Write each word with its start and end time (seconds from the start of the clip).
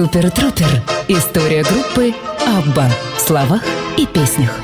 Супер 0.00 0.30
Трупер. 0.30 0.82
История 1.08 1.62
группы 1.62 2.14
Абба 2.46 2.88
в 3.18 3.20
словах 3.20 3.62
и 3.98 4.06
песнях. 4.06 4.58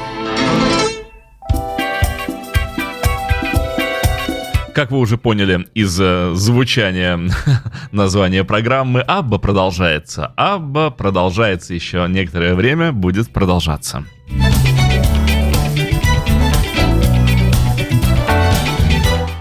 Как 4.74 4.90
вы 4.90 4.98
уже 4.98 5.18
поняли 5.18 5.68
из 5.74 6.00
э, 6.00 6.32
звучания 6.32 7.20
названия 7.92 8.44
программы, 8.44 9.02
Абба 9.02 9.36
продолжается. 9.36 10.32
Абба 10.38 10.88
продолжается 10.88 11.74
еще 11.74 12.06
некоторое 12.08 12.54
время, 12.54 12.92
будет 12.92 13.30
продолжаться. 13.30 14.06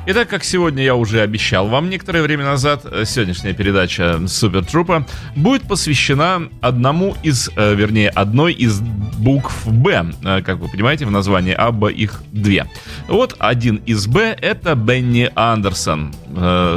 Итак, 0.07 0.29
как 0.29 0.43
сегодня 0.43 0.83
я 0.83 0.93
уже 0.93 1.21
обещал 1.21 1.67
вам 1.67 1.89
некоторое 1.89 2.21
время 2.21 2.45
назад, 2.45 2.81
э, 2.85 3.05
сегодняшняя 3.05 3.53
передача 3.53 4.21
Супер 4.27 4.63
Трупа 4.63 5.07
будет 5.35 5.63
посвящена 5.63 6.43
одному 6.61 7.15
из, 7.23 7.49
э, 7.55 7.73
вернее, 7.73 8.09
одной 8.09 8.53
из 8.53 8.81
букв 8.81 9.67
Б. 9.67 10.11
Э, 10.23 10.43
как 10.43 10.59
вы 10.59 10.69
понимаете, 10.69 11.07
в 11.07 11.11
названии 11.11 11.53
Абба 11.53 11.89
их 11.89 12.21
две. 12.31 12.67
Вот 13.07 13.35
один 13.39 13.77
из 13.87 14.05
Б 14.05 14.37
это 14.39 14.75
Бенни 14.75 15.31
Андерсон. 15.33 16.13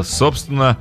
Собственно, 0.04 0.78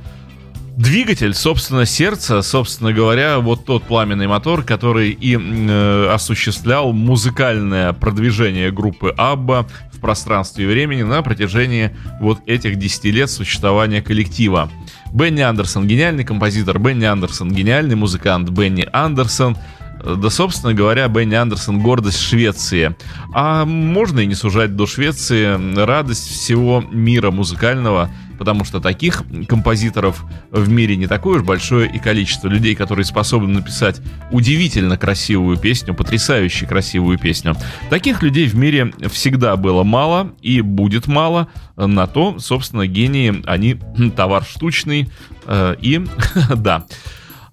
двигатель, 0.78 1.34
собственно, 1.34 1.84
сердца, 1.84 2.40
собственно 2.40 2.92
говоря, 2.92 3.40
вот 3.40 3.64
тот 3.64 3.82
пламенный 3.82 4.28
мотор, 4.28 4.62
который 4.62 5.10
и 5.10 5.36
э, 5.36 6.08
осуществлял 6.10 6.92
музыкальное 6.92 7.92
продвижение 7.92 8.70
группы 8.70 9.12
Абба 9.16 9.66
пространстве 10.00 10.64
и 10.64 10.68
времени 10.68 11.02
на 11.02 11.22
протяжении 11.22 11.96
вот 12.20 12.40
этих 12.46 12.76
10 12.76 13.04
лет 13.04 13.30
существования 13.30 14.02
коллектива. 14.02 14.70
Бенни 15.12 15.40
Андерсон 15.40 15.86
гениальный 15.86 16.24
композитор, 16.24 16.78
Бенни 16.78 17.04
Андерсон 17.04 17.52
гениальный 17.52 17.96
музыкант, 17.96 18.50
Бенни 18.50 18.88
Андерсон 18.92 19.56
да, 20.04 20.30
собственно 20.30 20.74
говоря, 20.74 21.08
Бенни 21.08 21.34
Андерсон 21.34 21.80
гордость 21.80 22.20
Швеции. 22.20 22.94
А 23.34 23.64
можно 23.64 24.20
и 24.20 24.26
не 24.26 24.34
сужать 24.34 24.76
до 24.76 24.86
Швеции 24.86 25.76
радость 25.76 26.28
всего 26.28 26.84
мира 26.90 27.30
музыкального, 27.30 28.10
потому 28.38 28.64
что 28.64 28.80
таких 28.80 29.24
композиторов 29.48 30.24
в 30.50 30.68
мире 30.68 30.96
не 30.96 31.06
такое 31.06 31.38
уж 31.38 31.44
большое 31.44 31.90
и 31.90 31.98
количество 31.98 32.48
людей, 32.48 32.74
которые 32.74 33.04
способны 33.04 33.48
написать 33.48 34.00
удивительно 34.30 34.96
красивую 34.96 35.56
песню, 35.56 35.94
потрясающе 35.94 36.66
красивую 36.66 37.18
песню. 37.18 37.56
Таких 37.90 38.22
людей 38.22 38.46
в 38.46 38.54
мире 38.54 38.92
всегда 39.10 39.56
было 39.56 39.82
мало 39.82 40.32
и 40.40 40.60
будет 40.60 41.06
мало. 41.06 41.48
На 41.76 42.06
то, 42.06 42.38
собственно, 42.38 42.86
гении, 42.86 43.42
они 43.46 43.76
товар 44.16 44.44
штучный. 44.44 45.08
Э, 45.46 45.74
и 45.80 46.04
да, 46.56 46.86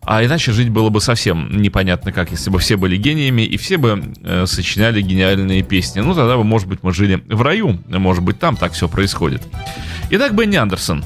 а 0.06 0.24
иначе 0.24 0.52
жить 0.52 0.70
было 0.70 0.90
бы 0.90 1.02
совсем 1.02 1.62
непонятно 1.62 2.12
как, 2.12 2.30
если 2.32 2.50
бы 2.52 2.60
все 2.60 2.78
были 2.78 2.96
гениями 2.96 3.42
и 3.42 3.58
все 3.58 3.78
бы 3.78 4.14
э, 4.22 4.46
сочиняли 4.46 5.02
гениальные 5.02 5.64
песни. 5.64 6.02
Ну, 6.02 6.14
тогда 6.14 6.38
бы, 6.38 6.44
может 6.44 6.68
быть, 6.68 6.84
мы 6.84 6.94
жили 6.94 7.24
в 7.28 7.42
раю, 7.42 7.80
может 7.88 8.24
быть, 8.24 8.40
там 8.40 8.56
так 8.56 8.74
все 8.74 8.88
происходит. 8.88 9.42
Итак, 10.18 10.34
Бенни 10.34 10.56
Андерсон. 10.56 11.04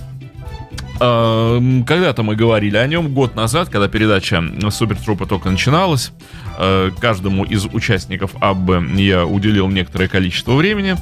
Эм, 1.00 1.84
когда-то 1.84 2.22
мы 2.22 2.36
говорили 2.36 2.78
о 2.78 2.86
нем 2.86 3.12
год 3.12 3.34
назад, 3.34 3.70
когда 3.70 3.88
передача 3.88 4.44
Супер 4.70 4.98
Трупа 4.98 5.26
только 5.26 5.50
начиналась. 5.50 6.12
Э, 6.60 6.92
каждому 7.00 7.44
из 7.44 7.66
участников 7.66 8.36
Аббы 8.40 8.88
я 8.98 9.26
уделил 9.26 9.68
некоторое 9.68 10.10
количество 10.10 10.54
времени. 10.54 10.96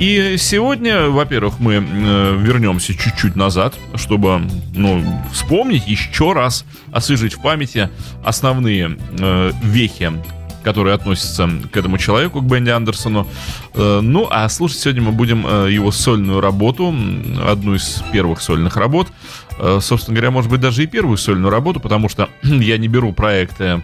И 0.00 0.34
сегодня, 0.38 1.06
во-первых, 1.06 1.60
мы 1.60 1.74
э, 1.74 2.36
вернемся 2.36 2.94
чуть-чуть 2.94 3.36
назад, 3.36 3.74
чтобы 3.94 4.40
ну, 4.74 5.04
вспомнить 5.32 5.86
еще 5.86 6.32
раз, 6.32 6.64
освежить 6.90 7.34
в 7.34 7.42
памяти 7.42 7.90
основные 8.24 8.98
э, 9.20 9.52
вехи 9.62 10.10
которые 10.62 10.94
относятся 10.94 11.48
к 11.70 11.76
этому 11.76 11.98
человеку, 11.98 12.40
к 12.40 12.44
Бенди 12.44 12.70
Андерсону. 12.70 13.26
Э, 13.74 14.00
ну, 14.00 14.28
а 14.30 14.48
слушать 14.48 14.78
сегодня 14.78 15.02
мы 15.02 15.12
будем 15.12 15.46
э, 15.46 15.70
его 15.70 15.90
сольную 15.90 16.40
работу, 16.40 16.94
одну 17.46 17.74
из 17.74 18.02
первых 18.12 18.40
сольных 18.40 18.76
работ. 18.76 19.08
Э, 19.58 19.78
собственно 19.80 20.14
говоря, 20.16 20.30
может 20.30 20.50
быть, 20.50 20.60
даже 20.60 20.84
и 20.84 20.86
первую 20.86 21.16
сольную 21.16 21.50
работу, 21.50 21.80
потому 21.80 22.08
что 22.08 22.28
я 22.42 22.78
не 22.78 22.88
беру 22.88 23.12
проекты 23.12 23.82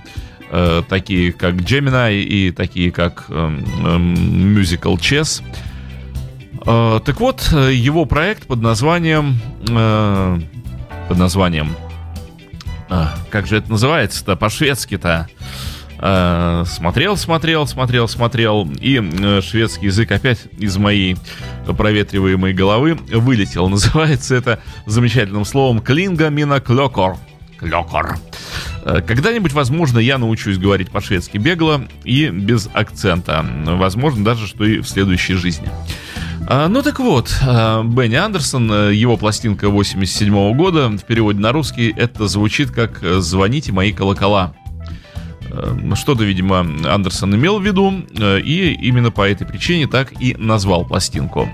такие 0.88 1.30
как 1.30 1.56
Gemini 1.56 2.22
и 2.22 2.52
такие 2.52 2.90
как 2.90 3.26
Musical 3.28 4.96
Chess. 4.96 5.42
Так 6.64 7.20
вот, 7.20 7.52
его 7.52 8.06
проект 8.06 8.46
под 8.46 8.62
названием... 8.62 9.38
Под 9.66 11.18
названием... 11.18 11.76
Как 13.28 13.46
же 13.46 13.58
это 13.58 13.70
называется-то 13.70 14.36
по-шведски-то? 14.36 15.28
Э, 16.00 16.64
смотрел, 16.66 17.16
смотрел, 17.16 17.66
смотрел, 17.66 18.08
смотрел, 18.08 18.70
и 18.80 19.00
э, 19.00 19.40
шведский 19.42 19.86
язык 19.86 20.12
опять 20.12 20.38
из 20.56 20.76
моей 20.76 21.16
проветриваемой 21.66 22.52
головы 22.52 22.94
вылетел. 22.94 23.68
Называется 23.68 24.36
это 24.36 24.60
замечательным 24.86 25.44
словом 25.44 25.80
«клинга 25.80 26.28
мина 26.28 26.60
клёкор». 26.60 27.16
Клёкор. 27.58 28.16
Э, 28.84 29.00
когда-нибудь, 29.04 29.52
возможно, 29.52 29.98
я 29.98 30.18
научусь 30.18 30.58
говорить 30.58 30.90
по-шведски 30.90 31.38
бегло 31.38 31.82
и 32.04 32.28
без 32.28 32.68
акцента. 32.72 33.44
Возможно, 33.66 34.24
даже, 34.24 34.46
что 34.46 34.64
и 34.64 34.78
в 34.78 34.88
следующей 34.88 35.34
жизни. 35.34 35.68
Ну 36.50 36.82
так 36.82 36.98
вот, 36.98 37.28
Бенни 37.42 38.14
Андерсон, 38.14 38.90
его 38.90 39.18
пластинка 39.18 39.68
87 39.68 40.54
года, 40.54 40.88
в 40.88 41.04
переводе 41.04 41.40
на 41.40 41.52
русский 41.52 41.92
это 41.94 42.26
звучит 42.26 42.70
как 42.70 43.02
«Звоните 43.02 43.70
мои 43.72 43.92
колокола». 43.92 44.54
Эм, 45.50 45.96
что-то, 45.96 46.24
видимо, 46.24 46.60
Андерсон 46.60 47.34
имел 47.34 47.58
в 47.58 47.64
виду, 47.64 47.92
э, 48.18 48.40
и 48.40 48.72
именно 48.74 49.10
по 49.10 49.28
этой 49.28 49.46
причине 49.46 49.86
так 49.86 50.12
и 50.20 50.34
назвал 50.38 50.84
пластинку. 50.84 51.48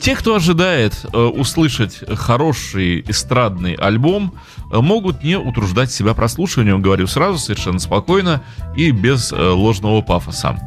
Те, 0.00 0.14
кто 0.16 0.34
ожидает 0.34 1.06
э, 1.12 1.18
услышать 1.18 2.02
хороший 2.16 3.00
эстрадный 3.08 3.74
альбом, 3.74 4.34
э, 4.34 4.59
могут 4.70 5.22
не 5.22 5.36
утруждать 5.38 5.90
себя 5.92 6.14
прослушиванием, 6.14 6.82
говорю 6.82 7.06
сразу, 7.06 7.38
совершенно 7.38 7.78
спокойно 7.78 8.42
и 8.76 8.90
без 8.90 9.32
ложного 9.32 10.00
пафоса. 10.00 10.58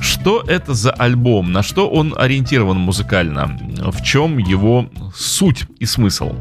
Что 0.00 0.42
это 0.46 0.74
за 0.74 0.90
альбом? 0.92 1.52
На 1.52 1.62
что 1.62 1.88
он 1.88 2.14
ориентирован 2.16 2.78
музыкально? 2.78 3.58
В 3.92 4.02
чем 4.02 4.38
его 4.38 4.88
суть 5.14 5.64
и 5.78 5.86
смысл? 5.86 6.34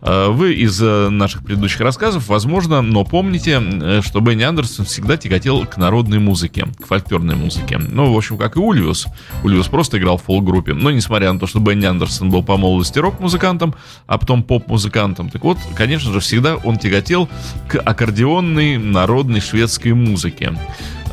Э, 0.00 0.28
вы 0.30 0.54
из 0.54 0.80
э, 0.80 1.08
наших 1.08 1.44
предыдущих 1.44 1.80
рассказов, 1.80 2.28
возможно, 2.28 2.82
но 2.82 3.04
помните, 3.04 3.60
э, 3.60 4.00
что 4.02 4.20
Бенни 4.20 4.42
Андерсон 4.42 4.84
всегда 4.84 5.16
тяготел 5.16 5.66
к 5.66 5.76
народной 5.76 6.18
музыке, 6.18 6.66
к 6.80 6.86
фольклорной 6.86 7.34
музыке. 7.34 7.78
Ну, 7.78 8.12
в 8.12 8.16
общем, 8.16 8.38
как 8.38 8.56
и 8.56 8.60
Ульвиус. 8.60 9.06
Ульвиус 9.42 9.68
просто 9.68 9.98
играл 9.98 10.18
в 10.18 10.22
фолк-группе. 10.22 10.74
Но, 10.74 10.90
несмотря 10.90 11.32
на 11.32 11.38
то, 11.38 11.46
что 11.46 11.58
Бенни 11.58 11.86
Андерсон 11.86 12.30
был 12.30 12.42
по 12.42 12.56
молодости 12.56 12.98
рок-музыкантом, 12.98 13.74
а 14.06 14.18
потом 14.18 14.42
поп-музыкантом, 14.42 15.30
так 15.30 15.42
вот, 15.42 15.58
конечно 15.74 16.12
же, 16.12 16.20
всегда 16.20 16.56
он 16.64 16.78
тяготел 16.78 17.28
к 17.68 17.76
аккордеонной 17.76 18.78
народной 18.78 19.40
шведской 19.40 19.92
музыке. 19.92 20.54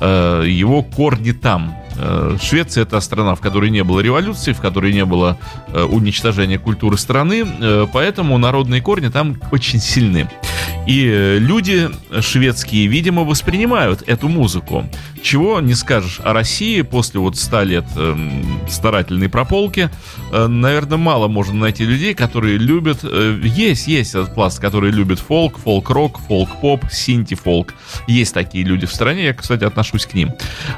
Его 0.01 0.83
корни 0.83 1.31
там, 1.31 1.75
Э, 1.97 2.37
Швеция 2.41 2.83
это 2.83 2.99
страна, 2.99 3.35
в 3.35 3.41
которой 3.41 3.69
не 3.69 3.83
было 3.83 3.99
революции, 3.99 4.53
в 4.53 4.59
которой 4.59 4.93
не 4.93 5.05
было 5.05 5.37
э, 5.67 5.83
уничтожения 5.83 6.59
культуры 6.59 6.97
страны, 6.97 7.45
э, 7.45 7.87
поэтому 7.91 8.37
народные 8.37 8.81
корни 8.81 9.09
там 9.09 9.37
очень 9.51 9.79
сильны. 9.79 10.29
И 10.87 11.37
люди 11.39 11.89
шведские, 12.21 12.87
видимо, 12.87 13.23
воспринимают 13.23 14.03
эту 14.07 14.27
музыку. 14.27 14.85
Чего 15.25 15.59
не 15.59 15.73
скажешь 15.73 16.21
о 16.23 16.33
России 16.33 16.83
после 16.83 17.19
вот 17.19 17.35
100 17.35 17.63
лет 17.63 17.85
э, 17.95 18.15
старательной 18.69 19.27
прополки. 19.27 19.89
Э, 20.31 20.45
наверное, 20.45 20.99
мало 20.99 21.27
можно 21.27 21.55
найти 21.55 21.83
людей, 21.83 22.13
которые 22.13 22.59
любят... 22.59 22.99
Э, 23.01 23.39
есть, 23.43 23.87
есть 23.87 24.13
этот 24.13 24.35
пласт, 24.35 24.59
который 24.59 24.91
любит 24.91 25.17
фолк, 25.17 25.57
фолк-рок, 25.57 26.19
фолк-поп, 26.19 26.85
синти-фолк. 26.91 27.73
Есть 28.05 28.35
такие 28.35 28.63
люди 28.63 28.85
в 28.85 28.93
стране, 28.93 29.25
я, 29.25 29.33
кстати, 29.33 29.63
отношусь 29.63 30.05
к 30.05 30.13
ним. 30.13 30.31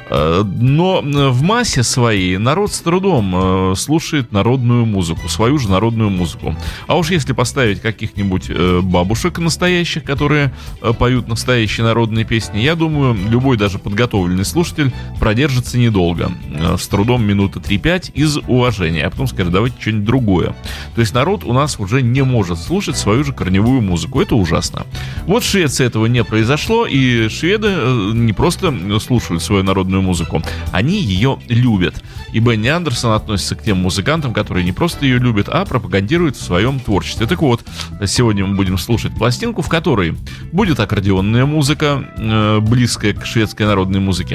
Э, 0.08 0.42
но 0.42 1.02
в 1.02 1.42
массе 1.42 1.82
своей 1.82 2.38
народ 2.38 2.72
с 2.72 2.80
трудом 2.80 3.72
э, 3.72 3.74
слушает 3.76 4.32
народную 4.32 4.86
музыку, 4.86 5.28
свою 5.28 5.58
же 5.58 5.68
народную 5.68 6.08
музыку. 6.08 6.56
А 6.86 6.96
уж 6.96 7.10
если 7.10 7.34
поставить 7.34 7.82
каких-нибудь 7.82 8.46
э, 8.48 8.80
бабушек 8.82 9.40
настоящих, 9.40 10.04
которые 10.04 10.54
э, 10.80 10.94
поют 10.94 11.28
настоящие 11.28 11.84
народные 11.84 12.24
песни, 12.24 12.60
я 12.60 12.76
думаю, 12.76 13.14
любой 13.28 13.58
даже 13.58 13.78
подготовленный 13.78 14.37
внимательный 14.38 14.44
слушатель 14.44 14.92
продержится 15.18 15.78
недолго, 15.78 16.30
э, 16.50 16.76
с 16.78 16.86
трудом 16.88 17.24
минуты 17.24 17.60
3-5 17.60 18.12
из 18.14 18.36
уважения, 18.36 19.06
а 19.06 19.10
потом 19.10 19.26
скажет, 19.26 19.52
давайте 19.52 19.76
что-нибудь 19.80 20.04
другое. 20.04 20.54
То 20.94 21.00
есть 21.00 21.14
народ 21.14 21.44
у 21.44 21.52
нас 21.52 21.78
уже 21.78 22.02
не 22.02 22.22
может 22.22 22.58
слушать 22.58 22.96
свою 22.96 23.24
же 23.24 23.32
корневую 23.32 23.82
музыку. 23.82 24.20
Это 24.20 24.34
ужасно. 24.34 24.86
Вот 25.26 25.42
в 25.42 25.46
Швеции 25.46 25.86
этого 25.86 26.06
не 26.06 26.24
произошло, 26.24 26.86
и 26.86 27.28
шведы 27.28 27.68
э, 27.70 28.10
не 28.14 28.32
просто 28.32 28.74
слушают 29.00 29.42
свою 29.42 29.62
народную 29.62 30.02
музыку, 30.02 30.42
они 30.72 31.00
ее 31.00 31.38
любят. 31.48 32.02
И 32.32 32.40
Бенни 32.40 32.68
Андерсон 32.68 33.12
относится 33.12 33.56
к 33.56 33.62
тем 33.62 33.78
музыкантам, 33.78 34.32
которые 34.32 34.64
не 34.64 34.72
просто 34.72 35.06
ее 35.06 35.18
любят, 35.18 35.48
а 35.48 35.64
пропагандируют 35.64 36.36
в 36.36 36.42
своем 36.42 36.78
творчестве. 36.78 37.26
Так 37.26 37.42
вот, 37.42 37.64
сегодня 38.06 38.46
мы 38.46 38.54
будем 38.54 38.78
слушать 38.78 39.14
пластинку, 39.14 39.62
в 39.62 39.68
которой 39.68 40.14
будет 40.52 40.80
аккордеонная 40.80 41.46
музыка, 41.46 42.04
э, 42.16 42.60
близкая 42.60 43.14
к 43.14 43.24
шведской 43.24 43.66
народной 43.66 44.00
музыке, 44.00 44.27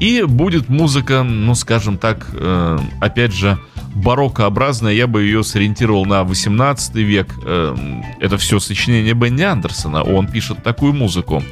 и 0.00 0.22
будет 0.22 0.68
музыка, 0.68 1.22
ну, 1.22 1.54
скажем 1.54 1.98
так, 1.98 2.26
э, 2.32 2.78
опять 3.00 3.32
же, 3.32 3.58
бароккообразная, 3.94 4.92
я 4.92 5.06
бы 5.06 5.22
ее 5.22 5.42
сориентировал 5.42 6.06
на 6.06 6.24
18 6.24 6.94
век. 6.96 7.34
Э, 7.44 7.76
это 8.20 8.38
все 8.38 8.60
сочинение 8.60 9.14
Бенни 9.14 9.42
Андерсона, 9.42 10.02
он 10.02 10.26
пишет 10.26 10.62
такую 10.62 10.92
музыку. 10.92 11.42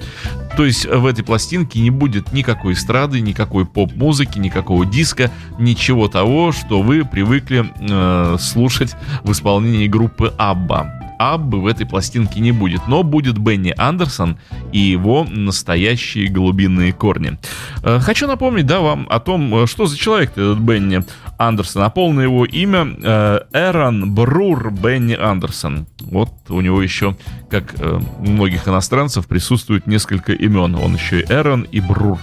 То 0.57 0.65
есть 0.65 0.87
в 0.87 1.07
этой 1.07 1.25
пластинке 1.25 1.81
не 1.81 1.91
будет 1.91 2.33
никакой 2.33 2.73
эстрады, 2.73 3.21
никакой 3.21 3.65
поп-музыки, 3.65 4.39
никакого 4.39 4.85
диска, 4.85 5.31
ничего 5.59 6.09
того, 6.09 6.53
что 6.53 6.83
вы 6.83 7.05
привыкли 7.05 7.71
э, 7.79 8.37
слушать 8.41 8.97
в 9.23 9.33
исполнении 9.33 9.87
группы 9.87 10.35
Абба. 10.37 11.08
Аббы 11.19 11.61
в 11.61 11.67
этой 11.67 11.87
пластинке 11.87 12.41
не 12.41 12.53
будет, 12.53 12.87
но 12.87 13.03
будет 13.03 13.39
Бенни 13.39 13.75
Андерсон 13.77 14.39
и 14.73 14.79
его 14.79 15.25
настоящие 15.25 16.29
глубинные 16.29 16.93
корни. 16.93 17.39
Э, 17.83 17.99
хочу 18.01 18.27
напомнить, 18.27 18.67
да, 18.67 18.81
вам 18.81 19.07
о 19.11 19.19
том, 19.21 19.55
э, 19.55 19.67
что 19.67 19.87
за 19.87 19.97
человек 19.97 20.33
этот 20.33 20.59
Бенни 20.59 21.03
Андерсон, 21.39 21.83
а 21.83 21.91
полное 21.91 22.25
его 22.25 22.45
имя 22.45 22.87
э, 23.03 23.41
Эрон 23.53 24.15
Брур 24.15 24.71
Бенни 24.71 25.15
Андерсон. 25.15 25.87
Вот 26.01 26.31
у 26.49 26.61
него 26.61 26.81
еще, 26.81 27.17
как 27.51 27.75
у 27.81 28.27
многих 28.27 28.67
иностранцев, 28.67 29.27
присутствует 29.27 29.87
несколько 29.87 30.33
имен. 30.33 30.75
Он 30.75 30.95
еще 30.95 31.21
и 31.21 31.27
Эрон 31.29 31.63
и 31.63 31.81
Брур. 31.81 32.19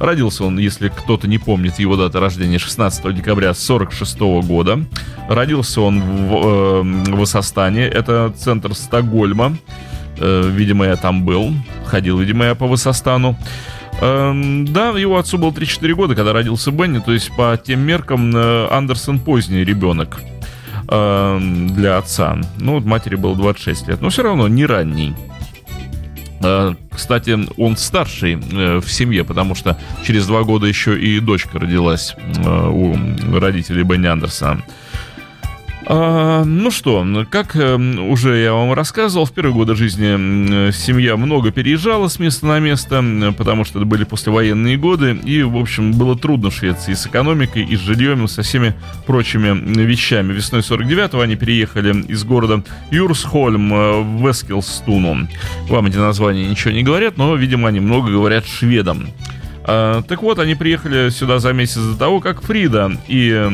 Родился 0.00 0.44
он, 0.44 0.58
если 0.58 0.88
кто-то 0.88 1.28
не 1.28 1.38
помнит 1.38 1.78
его 1.78 1.96
даты 1.96 2.18
рождения, 2.20 2.58
16 2.58 3.14
декабря 3.14 3.50
1946 3.50 4.46
года. 4.46 4.84
Родился 5.28 5.80
он 5.80 6.00
в, 6.00 6.34
э, 6.34 6.82
в 6.82 7.16
Высостане, 7.16 7.82
это 7.82 8.23
центр 8.30 8.74
Стокгольма. 8.74 9.56
Э, 10.18 10.48
видимо, 10.48 10.86
я 10.86 10.96
там 10.96 11.24
был. 11.24 11.52
Ходил, 11.86 12.18
видимо, 12.18 12.44
я 12.44 12.54
по 12.54 12.66
Высостану. 12.66 13.36
Э, 14.00 14.32
да, 14.68 14.90
его 14.90 15.18
отцу 15.18 15.38
было 15.38 15.50
3-4 15.50 15.94
года, 15.94 16.14
когда 16.14 16.32
родился 16.32 16.70
Бенни, 16.70 16.98
то 16.98 17.12
есть 17.12 17.34
по 17.36 17.58
тем 17.62 17.80
меркам 17.80 18.34
э, 18.34 18.68
Андерсон 18.70 19.18
поздний 19.18 19.64
ребенок 19.64 20.20
э, 20.88 21.38
для 21.70 21.98
отца. 21.98 22.38
Ну, 22.58 22.74
вот 22.74 22.84
матери 22.84 23.16
было 23.16 23.36
26 23.36 23.88
лет, 23.88 24.00
но 24.00 24.10
все 24.10 24.22
равно 24.22 24.48
не 24.48 24.66
ранний. 24.66 25.14
Э, 26.42 26.74
кстати, 26.90 27.38
он 27.56 27.76
старший 27.76 28.36
в 28.36 28.88
семье, 28.88 29.24
потому 29.24 29.54
что 29.54 29.78
через 30.04 30.26
два 30.26 30.42
года 30.42 30.66
еще 30.66 30.98
и 30.98 31.20
дочка 31.20 31.58
родилась 31.58 32.16
у 32.46 32.96
родителей 33.38 33.82
Бенни 33.82 34.06
Андерсона. 34.06 34.62
А, 35.86 36.44
ну 36.44 36.70
что, 36.70 37.26
как 37.30 37.56
э, 37.56 37.76
уже 37.76 38.38
я 38.38 38.54
вам 38.54 38.72
рассказывал, 38.72 39.26
в 39.26 39.32
первые 39.32 39.54
годы 39.54 39.74
жизни 39.74 40.70
семья 40.72 41.16
много 41.16 41.50
переезжала 41.50 42.08
с 42.08 42.18
места 42.18 42.46
на 42.46 42.58
место, 42.58 43.04
потому 43.36 43.64
что 43.64 43.80
это 43.80 43.86
были 43.86 44.04
послевоенные 44.04 44.78
годы, 44.78 45.18
и, 45.24 45.42
в 45.42 45.56
общем, 45.58 45.92
было 45.92 46.16
трудно 46.16 46.50
Швеции 46.50 46.94
с 46.94 47.06
экономикой, 47.06 47.64
и 47.64 47.76
с 47.76 47.80
жильем, 47.80 48.24
и 48.24 48.28
со 48.28 48.42
всеми 48.42 48.74
прочими 49.06 49.82
вещами. 49.82 50.32
Весной 50.32 50.62
49-го 50.62 51.20
они 51.20 51.36
переехали 51.36 52.02
из 52.08 52.24
города 52.24 52.62
Юрсхольм 52.90 53.74
э, 53.74 54.00
в 54.00 54.30
Эскилстуну. 54.30 55.28
Вам 55.68 55.86
эти 55.86 55.96
названия 55.96 56.48
ничего 56.48 56.72
не 56.72 56.82
говорят, 56.82 57.18
но, 57.18 57.34
видимо, 57.36 57.68
они 57.68 57.80
много 57.80 58.10
говорят 58.10 58.46
шведам. 58.46 59.08
А, 59.66 60.02
так 60.02 60.22
вот, 60.22 60.38
они 60.38 60.54
приехали 60.54 61.10
сюда 61.10 61.38
за 61.38 61.52
месяц 61.52 61.80
до 61.80 61.96
того, 61.96 62.20
как 62.20 62.42
Фрида 62.42 62.92
и 63.08 63.50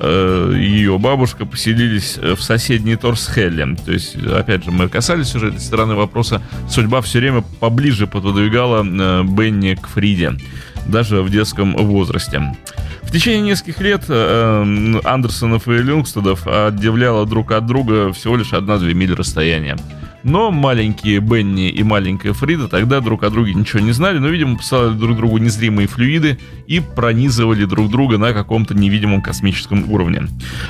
ее 0.00 0.98
бабушка 0.98 1.44
поселились 1.44 2.18
э, 2.20 2.34
в 2.34 2.42
соседней 2.42 2.96
Торсхелле. 2.96 3.76
То 3.84 3.92
есть, 3.92 4.16
опять 4.16 4.64
же, 4.64 4.70
мы 4.70 4.88
касались 4.88 5.34
уже 5.34 5.48
этой 5.48 5.60
стороны 5.60 5.94
вопроса. 5.94 6.40
Судьба 6.68 7.00
все 7.00 7.18
время 7.18 7.42
поближе 7.60 8.06
пододвигала 8.06 8.84
э, 8.84 9.24
Бенни 9.24 9.74
к 9.74 9.88
Фриде, 9.88 10.34
даже 10.86 11.22
в 11.22 11.30
детском 11.30 11.76
возрасте. 11.76 12.54
В 13.02 13.10
течение 13.10 13.40
нескольких 13.40 13.80
лет 13.80 14.04
э, 14.08 15.00
Андерсонов 15.04 15.66
и 15.66 15.72
Люнгстедов 15.72 16.46
отделяла 16.46 17.26
друг 17.26 17.52
от 17.52 17.66
друга 17.66 18.12
всего 18.12 18.36
лишь 18.36 18.52
одна-две 18.52 18.94
мили 18.94 19.12
расстояния. 19.12 19.76
Но 20.28 20.50
маленькие 20.50 21.20
Бенни 21.20 21.70
и 21.70 21.82
маленькая 21.82 22.34
Фрида 22.34 22.68
тогда 22.68 23.00
друг 23.00 23.22
о 23.22 23.30
друге 23.30 23.54
ничего 23.54 23.80
не 23.80 23.92
знали, 23.92 24.18
но, 24.18 24.28
видимо, 24.28 24.58
посылали 24.58 24.92
друг 24.92 25.16
другу 25.16 25.38
незримые 25.38 25.88
флюиды 25.88 26.38
и 26.66 26.80
пронизывали 26.80 27.64
друг 27.64 27.90
друга 27.90 28.18
на 28.18 28.34
каком-то 28.34 28.74
невидимом 28.74 29.22
космическом 29.22 29.90
уровне. 29.90 30.24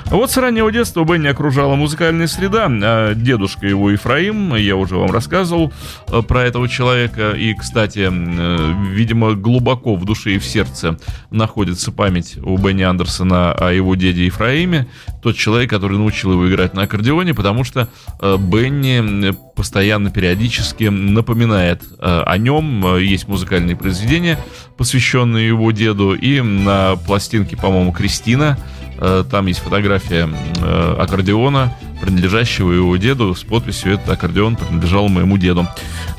А 0.07 0.15
вот 0.15 0.31
с 0.31 0.37
раннего 0.37 0.71
детства 0.71 1.03
Бенни 1.03 1.27
окружала 1.27 1.75
музыкальная 1.75 2.29
среда, 2.29 2.69
а 2.69 3.15
дедушка 3.15 3.67
его 3.67 3.91
Ефраим, 3.91 4.55
я 4.55 4.77
уже 4.77 4.95
вам 4.95 5.11
рассказывал 5.11 5.73
э, 6.07 6.23
про 6.23 6.45
этого 6.45 6.69
человека, 6.69 7.33
и, 7.33 7.53
кстати, 7.55 8.09
э, 8.09 8.75
видимо, 8.93 9.35
глубоко 9.35 9.97
в 9.97 10.05
душе 10.05 10.35
и 10.35 10.39
в 10.39 10.45
сердце 10.45 11.01
находится 11.33 11.91
память 11.91 12.39
у 12.41 12.57
Бенни 12.59 12.83
Андерсона 12.83 13.55
о 13.55 13.73
его 13.73 13.97
деде 13.97 14.27
Ефраиме, 14.27 14.87
тот 15.29 15.37
человек, 15.37 15.69
который 15.69 15.99
научил 15.99 16.33
его 16.33 16.49
играть 16.49 16.73
на 16.73 16.85
аккордеоне, 16.85 17.35
потому 17.35 17.63
что 17.63 17.87
э, 18.19 18.37
Бенни 18.39 19.35
постоянно, 19.55 20.11
периодически 20.11 20.85
напоминает 20.85 21.83
э, 21.99 22.23
о 22.25 22.39
нем. 22.39 22.97
Есть 22.97 23.29
музыкальные 23.29 23.77
произведения, 23.77 24.39
посвященные 24.79 25.49
его 25.49 25.71
деду. 25.71 26.15
И 26.15 26.41
на 26.41 26.97
пластинке, 26.97 27.59
по-моему, 27.59 27.93
Кристина, 27.93 28.57
э, 28.97 29.23
там 29.31 29.49
есть 29.49 29.61
фотография 29.61 30.31
э, 30.63 30.97
аккордеона, 30.99 31.75
принадлежащего 32.01 32.73
его 32.73 32.97
деду, 32.97 33.35
с 33.35 33.43
подписью 33.43 33.95
«Этот 33.95 34.09
аккордеон 34.09 34.57
принадлежал 34.57 35.09
моему 35.09 35.37
деду». 35.37 35.69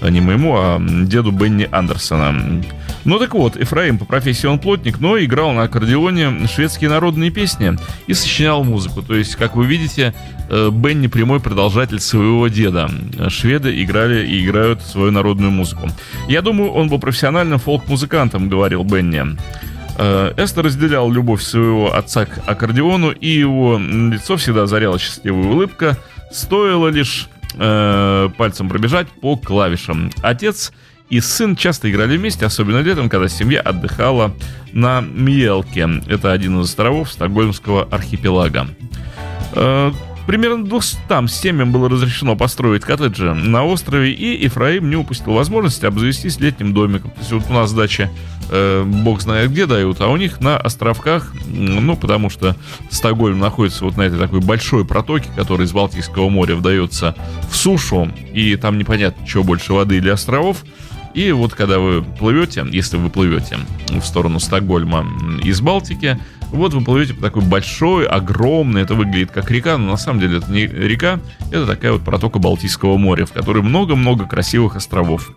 Не 0.04 0.22
моему, 0.22 0.56
а 0.56 0.80
деду 0.80 1.32
Бенни 1.32 1.68
Андерсона. 1.72 2.62
Ну 3.10 3.18
так 3.18 3.34
вот, 3.34 3.58
Эфраим 3.58 3.98
по 3.98 4.06
профессии 4.06 4.46
он 4.46 4.60
плотник, 4.60 5.00
но 5.00 5.18
играл 5.18 5.52
на 5.52 5.64
аккордеоне 5.64 6.46
шведские 6.46 6.92
народные 6.92 7.32
песни 7.32 7.76
и 8.06 8.14
сочинял 8.14 8.64
музыку. 8.64 9.02
То 9.02 9.16
есть, 9.16 9.36
как 9.36 9.56
вы 9.56 9.66
видите, 9.66 10.14
э, 10.48 10.70
Бенни 10.72 11.08
прямой 11.08 11.40
продолжатель 11.40 12.00
своего 12.00 12.48
деда. 12.50 12.88
Шведы 13.30 13.82
играли 13.82 14.28
и 14.28 14.46
играют 14.46 14.84
свою 14.84 15.10
народную 15.10 15.50
музыку. 15.50 15.90
Я 16.28 16.44
думаю, 16.44 16.70
он 16.70 16.88
был 16.88 17.00
профессиональным 17.00 17.58
фолк-музыкантом, 17.58 18.48
говорил 18.48 18.84
Бенни. 18.84 19.24
Э, 19.98 20.32
Эстер 20.38 20.66
разделял 20.66 21.12
любовь 21.12 21.42
своего 21.42 21.92
отца 21.92 22.28
к 22.28 22.48
аккордеону, 22.48 23.10
и 23.10 23.28
его 23.28 23.80
лицо 23.80 24.38
всегда 24.38 24.64
озаряла 24.64 25.00
счастливая 25.00 25.48
улыбка. 25.48 25.98
Стоило 26.32 26.90
лишь 26.90 27.28
э, 27.56 28.30
пальцем 28.38 28.70
пробежать 28.70 29.08
по 29.08 29.36
клавишам. 29.36 30.12
Отец 30.22 30.72
и 31.10 31.20
сын 31.22 31.56
часто 31.56 31.90
играли 31.90 32.18
вместе, 32.18 32.46
особенно 32.46 32.82
летом, 32.82 33.10
когда 33.10 33.28
семья 33.28 33.62
отдыхала 33.62 34.34
на 34.74 35.02
Мьелке. 35.02 35.90
Это 36.08 36.32
один 36.32 36.60
из 36.60 36.66
островов 36.66 37.12
Стокгольмского 37.12 37.88
архипелага. 37.90 38.68
Э, 39.54 39.92
примерно 40.28 40.64
200 40.64 41.28
семьям 41.28 41.72
было 41.72 41.90
разрешено 41.90 42.36
построить 42.36 42.84
коттеджи 42.84 43.34
на 43.34 43.66
острове, 43.66 44.12
и 44.12 44.46
Ифраим 44.46 44.90
не 44.90 44.96
упустил 44.96 45.34
возможности 45.34 45.86
обзавестись 45.88 46.40
летним 46.40 46.74
домиком. 46.74 47.10
То 47.12 47.20
есть 47.20 47.32
вот 47.32 47.44
у 47.50 47.54
нас 47.54 47.74
дача, 47.74 48.12
э, 48.52 48.84
бог 48.86 49.22
знает 49.22 49.50
где 49.52 49.66
дают, 49.66 50.02
а 50.02 50.08
у 50.10 50.18
них 50.18 50.40
на 50.42 50.58
островках, 50.58 51.34
ну, 51.48 51.96
потому 51.96 52.30
что 52.30 52.56
Стокгольм 52.92 53.40
находится 53.40 53.84
вот 53.84 53.98
на 53.98 54.04
этой 54.04 54.20
такой 54.20 54.42
большой 54.42 54.86
протоке, 54.86 55.30
которая 55.36 55.66
из 55.66 55.72
Балтийского 55.72 56.30
моря 56.30 56.56
вдается 56.56 57.16
в 57.50 57.56
сушу, 57.56 58.12
и 58.32 58.56
там 58.56 58.78
непонятно, 58.78 59.26
что 59.26 59.44
больше 59.44 59.74
воды 59.74 59.98
или 59.98 60.10
островов, 60.10 60.64
и 61.14 61.32
вот 61.32 61.54
когда 61.54 61.80
вы 61.80 62.02
плывете, 62.02 62.66
если 62.72 62.98
вы 62.98 63.10
плывете 63.10 63.58
в 63.90 64.02
сторону 64.02 64.40
Стокгольма 64.40 65.06
из 65.44 65.62
Балтики, 65.62 66.20
вот 66.52 66.74
вы 66.74 66.82
плывете 66.82 67.14
по 67.14 67.22
такой 67.22 67.44
большой, 67.44 68.06
огромной, 68.06 68.84
это 68.84 68.96
выглядит 68.96 69.32
как 69.32 69.50
река, 69.52 69.78
но 69.78 69.92
на 69.92 69.98
самом 69.98 70.20
деле 70.20 70.38
это 70.38 70.52
не 70.52 70.68
река, 70.68 71.20
это 71.52 71.66
такая 71.66 71.94
вот 71.94 72.02
протока 72.04 72.40
Балтийского 72.40 72.98
моря, 72.98 73.26
в 73.26 73.32
которой 73.32 73.64
много-много 73.64 74.26
красивых 74.26 74.76
островов. 74.76 75.32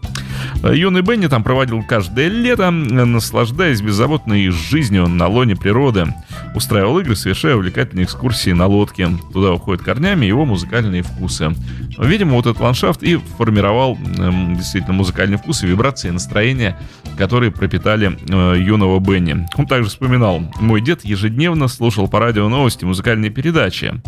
Юный 0.63 1.03
Бенни 1.03 1.27
там 1.27 1.43
проводил 1.43 1.83
каждое 1.83 2.29
лето, 2.29 2.71
наслаждаясь 2.71 3.81
беззаботной 3.81 4.49
жизнью 4.51 5.09
на 5.09 5.27
лоне 5.27 5.57
природы. 5.57 6.07
Устраивал 6.55 6.99
игры, 6.99 7.17
совершая 7.17 7.57
увлекательные 7.57 8.05
экскурсии 8.05 8.51
на 8.51 8.67
лодке. 8.67 9.09
Туда 9.33 9.53
уходят 9.53 9.83
корнями 9.83 10.27
его 10.27 10.45
музыкальные 10.45 11.03
вкусы. 11.03 11.55
Видимо, 11.99 12.35
вот 12.35 12.47
этот 12.47 12.61
ландшафт 12.61 13.03
и 13.03 13.17
формировал 13.17 13.97
э, 13.97 14.31
действительно 14.57 14.95
музыкальный 14.95 15.37
вкус 15.37 15.63
и 15.63 15.67
вибрации, 15.67 16.09
и 16.09 16.11
настроение, 16.11 16.77
которые 17.17 17.51
пропитали 17.51 18.19
э, 18.29 18.61
юного 18.61 18.99
Бенни. 18.99 19.47
Он 19.57 19.67
также 19.67 19.91
вспоминал, 19.91 20.43
мой 20.61 20.81
дед 20.81 21.02
ежедневно 21.05 21.69
слушал 21.69 22.09
по 22.09 22.19
радио 22.19 22.49
новости, 22.49 22.85
музыкальные 22.85 23.31
передачи. 23.31 24.01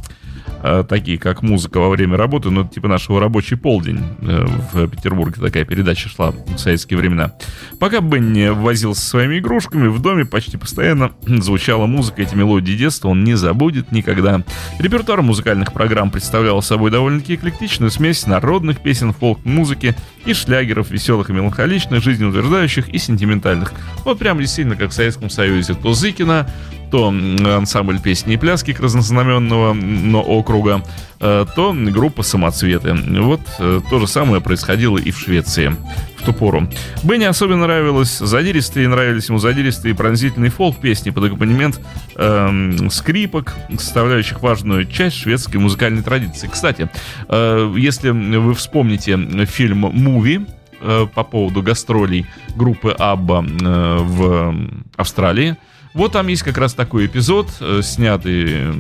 Э, 0.67 0.83
такие 0.83 1.19
как 1.19 1.43
музыка 1.43 1.77
во 1.79 1.91
время 1.91 2.17
работы, 2.17 2.49
ну, 2.49 2.67
типа 2.67 2.89
нашего 2.89 3.21
рабочий 3.21 3.55
полдень. 3.55 4.01
Э, 4.23 4.47
в 4.73 4.89
Петербурге 4.89 5.39
такая 5.39 5.67
передача 5.67 6.09
шла 6.09 6.31
в 6.31 6.57
советские 6.57 6.99
времена. 6.99 7.33
Пока 7.79 8.01
Бенни 8.01 8.49
возился 8.49 9.03
со 9.03 9.11
своими 9.11 9.41
игрушками, 9.41 9.89
в 9.89 10.01
доме 10.01 10.25
почти 10.25 10.57
постоянно 10.57 11.13
звучала 11.27 11.85
музыка, 11.85 12.23
эти 12.23 12.35
мелодии 12.35 12.73
детства 12.73 13.09
он 13.09 13.25
не 13.25 13.35
забудет 13.35 13.93
никогда. 13.93 14.43
Репертуар 14.79 15.21
музыкальных 15.21 15.75
программ 15.75 16.11
представлял 16.11 16.63
собой 16.63 16.91
довольно-таки 16.91 17.35
эклектичную 17.35 17.91
смесь 17.91 18.27
народных 18.27 18.81
песен, 18.81 19.13
фолк-музыки 19.13 19.95
и 20.25 20.33
шлягеров, 20.33 20.91
веселых 20.91 21.29
и 21.29 21.35
меланхоличных, 21.35 22.03
жизнеутверждающих 22.03 22.89
и 22.89 22.97
сентиментальных. 22.97 23.75
Вот 24.05 24.19
прям 24.19 24.39
действительно 24.39 24.77
как 24.77 24.93
в 24.93 24.95
Советском 24.95 25.29
Союзе. 25.29 25.75
То 25.75 25.93
Зыкина, 25.93 26.49
то 26.91 27.09
ансамбль 27.09 28.01
песни 28.01 28.35
и 28.35 28.37
пляски 28.37 28.73
к 28.73 28.81
разнознаменного 28.81 29.73
но 29.73 30.23
округа, 30.23 30.83
э, 31.21 31.47
то 31.55 31.75
группа 31.75 32.23
«Самоцветы». 32.23 32.95
Вот 32.95 33.41
э, 33.59 33.81
то 33.91 33.99
же 33.99 34.07
самое 34.07 34.41
происходило 34.41 34.99
и 34.99 35.11
в 35.11 35.19
Швеции 35.19 35.77
в 36.19 36.25
ту 36.25 36.33
пору. 36.33 36.69
Бенни 37.03 37.25
особенно 37.25 37.67
нравилось 37.67 38.19
задиристые, 38.19 38.89
нравились 38.89 39.29
ему 39.29 39.39
задиристые 39.39 39.95
пронзительные 39.95 40.51
фолк-песни 40.51 41.11
под 41.11 41.25
аккомпанемент 41.25 41.81
э, 42.17 42.89
скрипок, 42.91 43.55
составляющих 43.71 44.41
важную 44.43 44.87
часть 44.87 45.17
шведской 45.17 45.61
музыкальной 45.61 46.03
традиции. 46.03 46.49
Кстати, 46.51 46.89
э, 47.29 47.75
если 47.77 48.11
вы 48.11 48.55
вспомните 48.55 49.19
фильм 49.47 49.79
«Муви», 49.79 50.47
э, 50.81 51.07
по 51.15 51.25
поводу 51.25 51.63
гастролей 51.63 52.27
группы 52.57 52.91
Абба 52.91 53.45
в 53.45 54.55
Австралии, 54.97 55.57
вот 55.95 56.13
там 56.13 56.27
есть 56.27 56.43
как 56.43 56.59
раз 56.59 56.75
такой 56.75 57.07
эпизод, 57.07 57.49
э, 57.61 57.81
снятый 57.83 58.73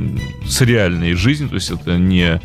с 0.46 0.60
реальной 0.60 1.14
жизни, 1.14 1.46
то 1.46 1.54
есть 1.54 1.70
это 1.70 1.96
не 1.96 2.40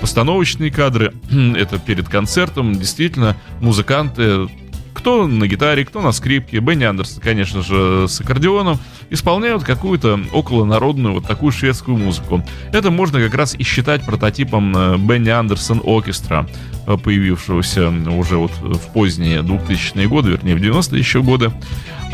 постановочные 0.00 0.70
кадры, 0.70 1.14
это 1.56 1.78
перед 1.78 2.08
концертом. 2.08 2.74
Действительно, 2.74 3.36
музыканты 3.60 4.48
кто 4.92 5.26
на 5.26 5.46
гитаре, 5.46 5.86
кто 5.86 6.02
на 6.02 6.12
скрипке, 6.12 6.58
Бенни 6.58 6.84
Андерсон, 6.84 7.22
конечно 7.22 7.62
же, 7.62 8.06
с 8.06 8.20
аккордеоном, 8.20 8.78
исполняют 9.08 9.64
какую-то 9.64 10.20
околонародную 10.32 11.14
вот 11.14 11.26
такую 11.26 11.52
шведскую 11.52 11.96
музыку. 11.96 12.44
Это 12.72 12.90
можно 12.90 13.18
как 13.20 13.34
раз 13.34 13.54
и 13.54 13.62
считать 13.62 14.04
прототипом 14.04 14.76
э, 14.76 14.98
Бенни 14.98 15.30
Андерсон 15.30 15.80
Оркестра, 15.84 16.46
э, 16.86 16.98
появившегося 16.98 17.88
уже 17.88 18.36
вот 18.36 18.52
в 18.60 18.92
поздние 18.92 19.40
2000-е 19.40 20.06
годы, 20.06 20.30
вернее, 20.30 20.54
в 20.54 20.60
90-е 20.60 20.98
еще 20.98 21.22
годы. 21.22 21.50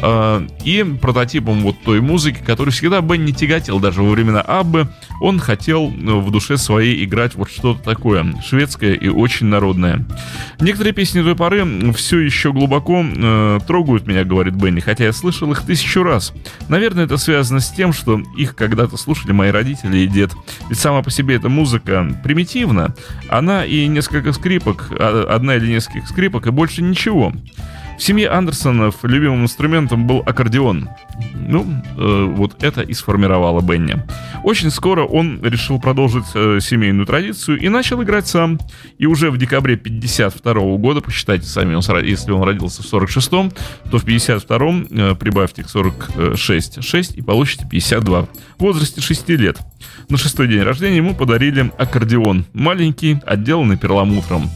А, 0.03 0.47
и 0.65 0.83
прототипом 1.01 1.61
вот 1.61 1.77
той 1.85 2.01
музыки, 2.01 2.41
которую 2.45 2.73
всегда 2.73 3.01
Бенни 3.01 3.33
тяготел, 3.33 3.81
даже 3.81 4.03
во 4.03 4.11
времена 4.11 4.41
Аббы, 4.41 4.89
он 5.21 5.39
хотел 5.39 5.89
ну, 5.91 6.21
в 6.21 6.31
душе 6.31 6.57
своей 6.57 7.05
играть 7.05 7.35
вот 7.35 7.51
что-то 7.51 7.83
такое, 7.83 8.35
шведское 8.47 8.95
и 8.95 9.09
очень 9.09 9.47
народное. 9.47 10.05
Некоторые 10.61 10.93
песни 10.93 11.23
той 11.23 11.35
поры 11.35 11.93
все 11.95 12.21
еще 12.21 12.53
глубоко 12.53 13.05
э, 13.05 13.59
трогают 13.67 14.07
меня, 14.07 14.25
говорит 14.25 14.55
Бенни, 14.55 14.81
хотя 14.81 15.05
я 15.05 15.13
слышал 15.13 15.51
их 15.53 15.63
тысячу 15.63 16.03
раз. 16.03 16.33
Наверное, 16.69 17.05
это 17.05 17.17
связано 17.17 17.61
с 17.61 17.71
тем, 17.71 17.93
что 17.93 18.21
их 18.37 18.55
когда-то 18.55 18.97
слушали 18.97 19.33
мои 19.33 19.51
родители 19.51 19.99
и 19.99 20.07
дед. 20.07 20.33
Ведь 20.69 20.79
сама 20.79 21.03
по 21.03 21.11
себе 21.11 21.37
эта 21.37 21.49
музыка 21.49 22.07
примитивна. 22.23 22.95
Она 23.29 23.65
и 23.65 23.87
несколько 23.87 24.33
скрипок, 24.33 24.89
а, 24.91 25.27
одна 25.31 25.57
или 25.57 25.69
несколько 25.69 26.07
скрипок 26.07 26.47
и 26.47 26.51
больше 26.51 26.83
ничего. 26.83 27.33
В 27.97 28.03
семье 28.03 28.29
Андерсонов 28.29 29.03
любимым 29.05 29.45
инструментом 29.45 30.07
был 30.07 30.23
аккордеон. 30.27 30.89
Ну, 31.35 31.67
э, 31.97 32.25
вот 32.25 32.63
это 32.63 32.83
и 32.83 32.93
сформировало 32.93 33.63
Бенни. 33.63 33.97
Очень 34.45 34.71
скоро 34.71 35.05
он 35.05 35.41
решил 35.43 35.81
продолжить 35.81 36.27
э, 36.35 36.59
семейную 36.61 37.07
традицию 37.07 37.59
и 37.59 37.69
начал 37.71 38.03
играть 38.03 38.27
сам. 38.27 38.59
И 38.99 39.07
уже 39.07 39.31
в 39.31 39.39
декабре 39.39 39.77
52 39.77 40.77
года, 40.77 41.01
посчитайте 41.01 41.47
сами, 41.47 41.75
он, 41.75 41.83
если 42.05 42.33
он 42.33 42.43
родился 42.43 42.83
в 42.83 42.93
46-м, 42.93 43.51
то 43.91 43.99
в 43.99 44.05
52-м 44.05 44.89
э, 44.91 45.15
прибавьте 45.15 45.63
к 45.63 45.69
46 45.69 46.85
6 46.85 47.17
и 47.17 47.23
получите 47.23 47.67
52. 47.71 48.23
В 48.23 48.29
возрасте 48.59 49.01
6 49.01 49.29
лет. 49.31 49.59
На 50.11 50.19
шестой 50.19 50.49
день 50.49 50.63
рождения 50.63 50.99
ему 50.99 51.15
подарили 51.15 51.73
аккордеон. 51.79 52.45
Маленький, 52.53 53.19
отделанный 53.25 53.79
перламутром. 53.79 54.51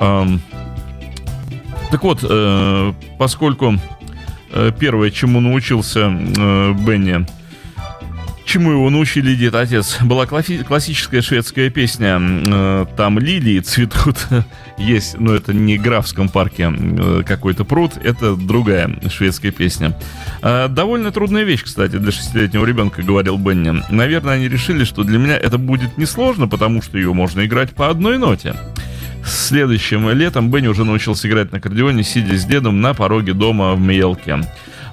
Эм, 0.00 0.40
так 1.94 2.02
вот, 2.02 2.24
э, 2.28 2.92
поскольку 3.20 3.78
э, 4.50 4.72
первое, 4.76 5.12
чему 5.12 5.38
научился 5.38 6.00
э, 6.00 6.72
Бенни, 6.72 7.24
чему 8.44 8.72
его 8.72 8.90
научили 8.90 9.36
дед 9.36 9.54
отец, 9.54 9.98
была 10.02 10.26
классическая 10.26 11.22
шведская 11.22 11.70
песня 11.70 12.86
«Там 12.96 13.20
лилии 13.20 13.60
цветут». 13.60 14.26
Есть, 14.76 15.20
но 15.20 15.36
это 15.36 15.54
не 15.54 15.78
Графском 15.78 16.28
парке 16.28 16.72
какой-то 17.24 17.64
пруд, 17.64 17.92
это 18.02 18.34
другая 18.34 18.90
шведская 19.08 19.52
песня. 19.52 19.96
Э, 20.42 20.66
довольно 20.66 21.12
трудная 21.12 21.44
вещь, 21.44 21.62
кстати, 21.62 21.94
для 21.98 22.10
шестилетнего 22.10 22.66
ребенка, 22.66 23.02
говорил 23.02 23.38
Бенни. 23.38 23.84
Наверное, 23.88 24.34
они 24.34 24.48
решили, 24.48 24.82
что 24.82 25.04
для 25.04 25.20
меня 25.20 25.38
это 25.38 25.58
будет 25.58 25.96
несложно, 25.96 26.48
потому 26.48 26.82
что 26.82 26.98
ее 26.98 27.14
можно 27.14 27.46
играть 27.46 27.70
по 27.70 27.88
одной 27.88 28.18
ноте. 28.18 28.56
Следующим 29.26 30.10
летом 30.10 30.50
Бенни 30.50 30.68
уже 30.68 30.84
научился 30.84 31.28
играть 31.28 31.52
на 31.52 31.58
аккордеоне, 31.58 32.02
сидя 32.02 32.36
с 32.36 32.44
дедом 32.44 32.80
на 32.80 32.94
пороге 32.94 33.32
дома 33.32 33.74
в 33.74 33.80
Мелке. 33.80 34.40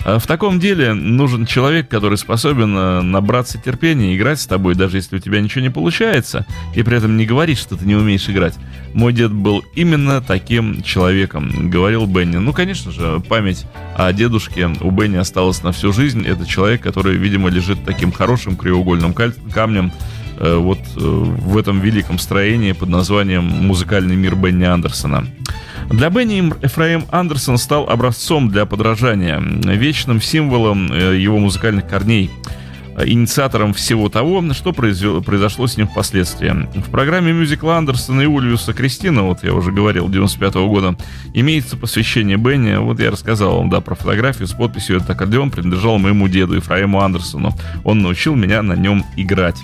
А 0.04 0.18
в 0.18 0.26
таком 0.26 0.60
деле 0.60 0.94
нужен 0.94 1.46
человек, 1.46 1.88
который 1.88 2.18
способен 2.18 2.76
э, 2.76 3.02
набраться 3.02 3.60
терпения 3.60 4.16
играть 4.16 4.40
с 4.40 4.48
тобой, 4.48 4.74
даже 4.74 4.98
если 4.98 5.18
у 5.18 5.20
тебя 5.20 5.42
ничего 5.42 5.62
не 5.62 5.70
получается, 5.70 6.48
и 6.74 6.82
при 6.82 6.98
этом 6.98 7.18
не 7.18 7.26
говорить, 7.26 7.60
что 7.60 7.78
ты 7.78 7.86
не 7.86 7.96
умеешь 7.96 8.28
играть. 8.28 8.56
Мой 8.94 9.14
дед 9.14 9.32
был 9.32 9.64
именно 9.76 10.22
таким 10.22 10.82
человеком, 10.82 11.70
говорил 11.70 12.08
Бенни. 12.08 12.38
Ну, 12.38 12.52
конечно 12.52 12.92
же, 12.92 13.22
память 13.30 13.68
о 13.96 14.12
дедушке 14.12 14.72
у 14.82 14.90
Бенни 14.90 15.18
осталась 15.18 15.62
на 15.62 15.72
всю 15.72 15.94
жизнь. 15.94 16.26
Это 16.26 16.48
человек, 16.48 16.82
который, 16.82 17.16
видимо, 17.18 17.50
лежит 17.50 17.86
таким 17.86 18.12
хорошим 18.12 18.56
краеугольным 18.56 19.14
камнем 19.14 19.92
Э, 19.92 20.21
вот 20.58 20.80
э, 20.80 21.00
в 21.00 21.58
этом 21.58 21.80
великом 21.80 22.20
строении 22.20 22.72
под 22.72 22.90
названием 22.90 23.44
«Музыкальный 23.44 24.16
мир 24.16 24.36
Бенни 24.36 24.64
Андерсона». 24.64 25.28
Для 25.90 26.10
Бенни 26.10 26.54
Эфраим 26.62 27.06
Андерсон 27.12 27.58
стал 27.58 27.90
образцом 27.90 28.50
для 28.50 28.66
подражания, 28.66 29.40
вечным 29.40 30.22
символом 30.22 30.92
э, 30.92 31.18
его 31.18 31.38
музыкальных 31.38 31.88
корней– 31.88 32.30
инициатором 32.98 33.74
всего 33.74 34.10
того, 34.10 34.44
что 34.54 34.74
произошло 34.74 35.68
с 35.68 35.78
ним 35.78 35.88
впоследствии. 35.88 36.52
В 36.80 36.90
программе 36.90 37.32
мюзикла 37.32 37.78
Андерсона 37.78 38.22
и 38.22 38.26
Ульвиуса 38.26 38.74
Кристина, 38.74 39.24
вот 39.24 39.44
я 39.44 39.54
уже 39.54 39.72
говорил, 39.72 40.10
95 40.10 40.56
-го 40.56 40.68
года, 40.68 40.96
имеется 41.34 41.78
посвящение 41.78 42.38
Бенни. 42.38 42.76
Вот 42.76 43.00
я 43.00 43.12
рассказал 43.12 43.58
вам, 43.58 43.70
да, 43.70 43.82
про 43.82 43.96
фотографию 43.96 44.48
с 44.48 44.54
подписью 44.54 44.98
«Этот 44.98 45.12
аккордеон 45.12 45.52
принадлежал 45.52 45.98
моему 45.98 46.28
деду 46.28 46.56
Ефраиму 46.56 47.02
Андерсону. 47.02 47.54
Он 47.84 48.02
научил 48.02 48.36
меня 48.36 48.62
на 48.62 48.74
нем 48.74 49.06
играть». 49.16 49.58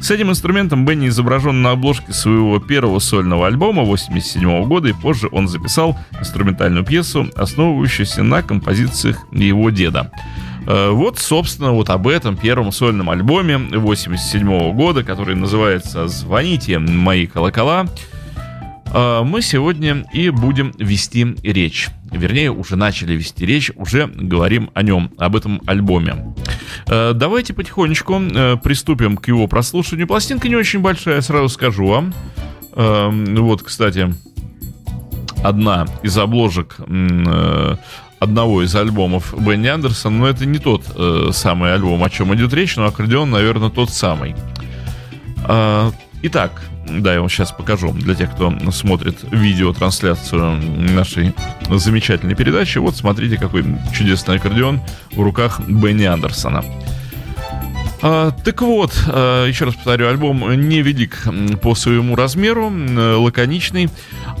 С 0.00 0.10
этим 0.10 0.30
инструментом 0.30 0.84
Бенни 0.84 1.08
изображен 1.08 1.62
на 1.62 1.72
обложке 1.72 2.12
своего 2.12 2.58
первого 2.58 2.98
сольного 2.98 3.46
альбома 3.46 3.82
87 3.82 4.64
года, 4.64 4.88
и 4.88 4.92
позже 4.92 5.28
он 5.30 5.48
записал 5.48 5.98
инструментальную 6.18 6.84
пьесу, 6.84 7.28
основывающуюся 7.36 8.22
на 8.22 8.42
композициях 8.42 9.18
его 9.32 9.70
деда. 9.70 10.10
Э, 10.66 10.90
вот, 10.90 11.18
собственно, 11.18 11.72
вот 11.72 11.90
об 11.90 12.06
этом 12.08 12.36
первом 12.36 12.72
сольном 12.72 13.10
альбоме 13.10 13.58
87 13.58 14.72
года, 14.72 15.02
который 15.02 15.34
называется 15.34 16.08
«Звоните, 16.08 16.78
мои 16.78 17.26
колокола», 17.26 17.86
э, 18.86 19.22
мы 19.24 19.42
сегодня 19.42 20.04
и 20.12 20.30
будем 20.30 20.72
вести 20.78 21.36
речь. 21.42 21.88
Вернее, 22.10 22.50
уже 22.50 22.76
начали 22.76 23.14
вести 23.14 23.44
речь, 23.44 23.70
уже 23.76 24.06
говорим 24.06 24.70
о 24.74 24.82
нем, 24.82 25.10
об 25.18 25.36
этом 25.36 25.60
альбоме. 25.66 26.34
Э, 26.86 27.12
давайте 27.14 27.54
потихонечку 27.54 28.20
приступим 28.62 29.16
к 29.16 29.28
его 29.28 29.46
прослушиванию. 29.46 30.06
Пластинка 30.06 30.48
не 30.48 30.56
очень 30.56 30.80
большая, 30.80 31.20
сразу 31.20 31.48
скажу 31.48 31.86
вам. 31.86 32.14
Вот, 32.74 33.62
кстати, 33.62 34.14
одна 35.42 35.86
из 36.04 36.16
обложек 36.16 36.76
одного 38.18 38.62
из 38.62 38.74
альбомов 38.74 39.34
Бенни 39.38 39.68
Андерсона, 39.68 40.16
но 40.16 40.28
это 40.28 40.46
не 40.46 40.58
тот 40.58 40.84
э, 40.94 41.30
самый 41.32 41.72
альбом, 41.72 42.02
о 42.02 42.10
чем 42.10 42.34
идет 42.34 42.52
речь, 42.52 42.76
но 42.76 42.86
аккордеон, 42.86 43.30
наверное, 43.30 43.70
тот 43.70 43.90
самый. 43.90 44.34
А, 45.44 45.92
Итак, 46.20 46.60
да, 46.88 47.14
я 47.14 47.20
вам 47.20 47.28
сейчас 47.28 47.52
покажу 47.52 47.92
для 47.92 48.16
тех, 48.16 48.32
кто 48.32 48.52
смотрит 48.72 49.18
видеотрансляцию 49.30 50.60
нашей 50.92 51.32
замечательной 51.70 52.34
передачи. 52.34 52.78
Вот 52.78 52.96
смотрите, 52.96 53.36
какой 53.38 53.64
чудесный 53.94 54.36
аккордеон 54.36 54.80
в 55.12 55.20
руках 55.20 55.60
Бенни 55.60 56.04
Андерсона. 56.04 56.64
А, 58.02 58.32
так 58.32 58.62
вот, 58.62 58.92
а, 59.06 59.46
еще 59.46 59.66
раз 59.66 59.74
повторю, 59.74 60.08
альбом 60.08 60.40
невелик 60.68 61.24
по 61.62 61.76
своему 61.76 62.16
размеру, 62.16 62.72
лаконичный. 63.20 63.90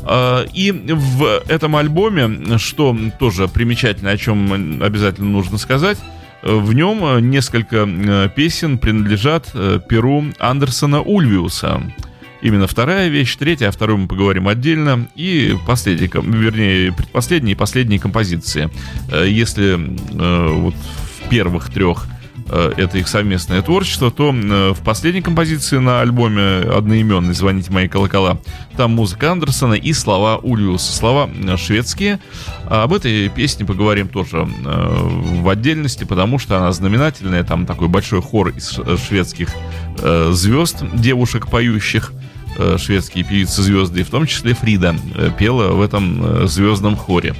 А, 0.04 0.44
и 0.52 0.72
в 0.72 1.42
этом 1.48 1.76
альбоме, 1.76 2.58
что 2.58 2.96
тоже 3.18 3.48
примечательно, 3.48 4.10
о 4.10 4.16
чем 4.16 4.82
обязательно 4.82 5.28
нужно 5.28 5.58
сказать, 5.58 5.98
в 6.42 6.72
нем 6.72 7.30
несколько 7.30 8.30
песен 8.34 8.78
принадлежат 8.78 9.52
перу 9.88 10.24
Андерсона 10.38 11.02
Ульвиуса. 11.02 11.82
Именно 12.40 12.68
вторая 12.68 13.08
вещь, 13.08 13.34
третья, 13.34 13.68
о 13.68 13.72
второй 13.72 13.96
мы 13.96 14.06
поговорим 14.06 14.46
отдельно. 14.46 15.08
И 15.16 15.56
последняя, 15.66 16.08
вернее, 16.14 16.92
предпоследние 16.92 17.56
и 17.56 17.58
последние 17.58 17.98
композиции. 17.98 18.70
Если 19.12 19.74
вот 19.74 20.74
в 20.74 21.28
первых 21.28 21.70
трех 21.72 22.06
Э, 22.06 22.17
это 22.48 22.98
их 22.98 23.08
совместное 23.08 23.62
творчество, 23.62 24.10
то 24.10 24.32
э, 24.32 24.72
в 24.72 24.82
последней 24.82 25.20
композиции 25.20 25.78
на 25.78 26.00
альбоме 26.00 26.60
одноименный 26.60 27.34
«Звоните 27.34 27.70
мои 27.72 27.88
колокола» 27.88 28.40
там 28.76 28.92
музыка 28.92 29.32
Андерсона 29.32 29.74
и 29.74 29.92
слова 29.92 30.38
Ульюса, 30.38 30.92
слова 30.92 31.28
э, 31.28 31.56
шведские. 31.56 32.20
Об 32.66 32.92
этой 32.92 33.28
песне 33.28 33.66
поговорим 33.66 34.08
тоже 34.08 34.48
в 34.64 35.48
отдельности, 35.48 36.04
потому 36.04 36.38
что 36.38 36.58
она 36.58 36.72
знаменательная, 36.72 37.44
там 37.44 37.66
такой 37.66 37.88
большой 37.88 38.22
хор 38.22 38.48
из 38.48 38.78
шведских 39.06 39.48
звезд, 40.30 40.84
девушек 40.94 41.48
поющих, 41.48 42.12
шведские 42.76 43.24
певицы 43.24 43.62
звезды, 43.62 44.04
в 44.04 44.10
том 44.10 44.26
числе 44.26 44.54
Фрида 44.54 44.96
пела 45.38 45.72
в 45.72 45.80
этом 45.80 46.46
звездном 46.46 46.96
хоре. 46.96 47.32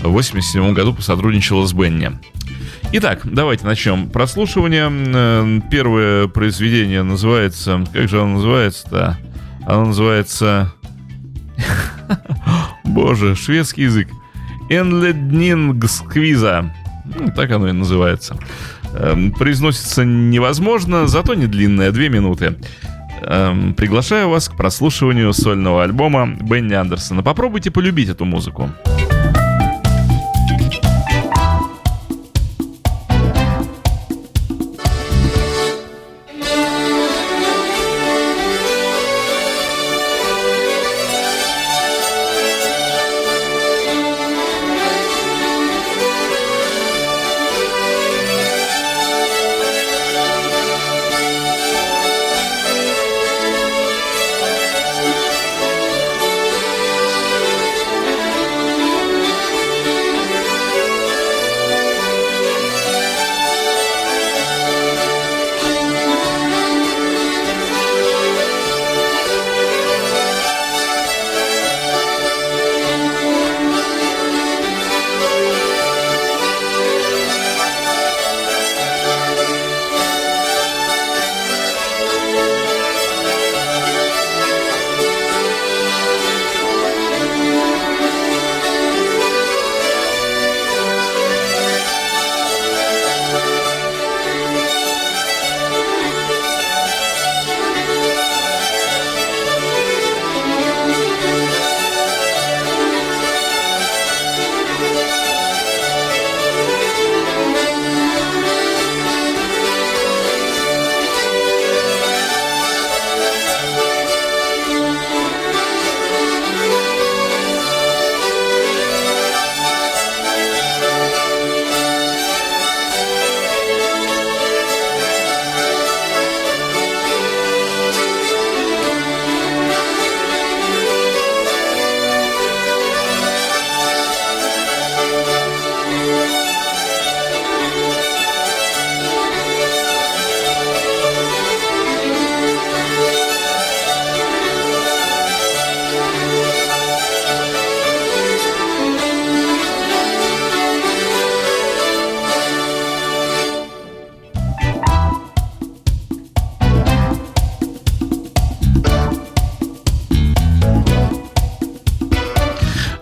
В 0.00 0.08
1987 0.08 0.72
году 0.72 0.94
посотрудничала 0.94 1.66
с 1.66 1.72
Бенни. 1.72 2.18
Итак, 2.98 3.20
давайте 3.24 3.66
начнем 3.66 4.08
прослушивание. 4.08 4.90
Э, 4.90 5.60
первое 5.70 6.28
произведение 6.28 7.02
называется... 7.02 7.84
Как 7.92 8.08
же 8.08 8.22
оно 8.22 8.36
называется-то? 8.36 9.18
Оно 9.66 9.88
называется... 9.88 10.72
Боже, 12.84 13.34
шведский 13.34 13.82
язык. 13.82 14.08
Энледнингсквиза. 14.70 16.72
Ну, 17.04 17.30
так 17.36 17.50
оно 17.50 17.68
и 17.68 17.72
называется. 17.72 18.38
Эм, 18.94 19.30
произносится 19.30 20.06
невозможно, 20.06 21.06
зато 21.06 21.34
не 21.34 21.46
длинное, 21.46 21.92
две 21.92 22.08
минуты. 22.08 22.56
Эм, 23.20 23.74
приглашаю 23.74 24.30
вас 24.30 24.48
к 24.48 24.56
прослушиванию 24.56 25.34
сольного 25.34 25.84
альбома 25.84 26.34
Бенни 26.40 26.72
Андерсона. 26.72 27.22
Попробуйте 27.22 27.70
полюбить 27.70 28.08
эту 28.08 28.24
музыку. 28.24 28.70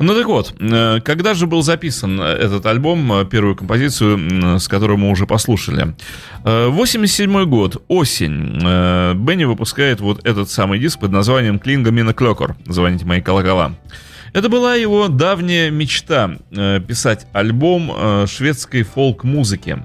Ну 0.05 0.15
так 0.15 0.27
вот, 0.27 0.55
э, 0.61 1.01
когда 1.03 1.33
же 1.33 1.47
был 1.47 1.63
записан 1.63 2.21
этот 2.21 2.67
альбом, 2.67 3.11
э, 3.11 3.25
первую 3.25 3.57
композицию, 3.57 4.61
с 4.61 4.69
которой 4.69 4.99
мы 4.99 5.09
уже 5.09 5.27
послушали? 5.27 5.95
87 6.43 7.35
э, 7.35 7.45
год, 7.47 7.83
осень. 7.89 8.59
Бенни 9.25 9.45
выпускает 9.45 10.01
вот 10.01 10.27
этот 10.27 10.51
самый 10.51 10.79
диск 10.79 11.01
под 11.01 11.11
названием 11.11 11.59
«Клинга 11.59 11.91
Мина 11.91 12.13
Клёкор». 12.13 12.55
Звоните 12.67 13.07
мои 13.07 13.23
колокола. 13.23 13.77
Это 14.35 14.51
была 14.51 14.75
его 14.75 15.09
давняя 15.09 15.71
мечта— 15.71 16.37
писать 16.51 17.27
альбом 17.33 18.27
шведской 18.27 18.83
фолк-музыки. 18.83 19.79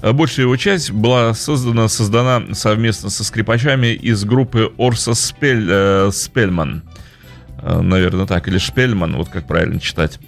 Большая 0.00 0.46
его 0.46 0.56
часть 0.56 0.92
была 0.92 1.34
создана, 1.34 1.88
создана 1.88 2.54
совместно 2.54 3.10
со 3.10 3.22
скрипачами 3.22 3.88
из 3.88 4.24
группы 4.24 4.72
Орса 4.78 5.12
Спель, 5.12 6.10
Спельман— 6.10 6.84
Э, 6.94 6.97
наверное, 7.62 8.26
так, 8.26 8.48
или 8.48 8.58
Шпельман, 8.58 9.16
вот 9.16 9.28
как 9.28 9.46
правильно 9.46 9.80
читать. 9.80 10.18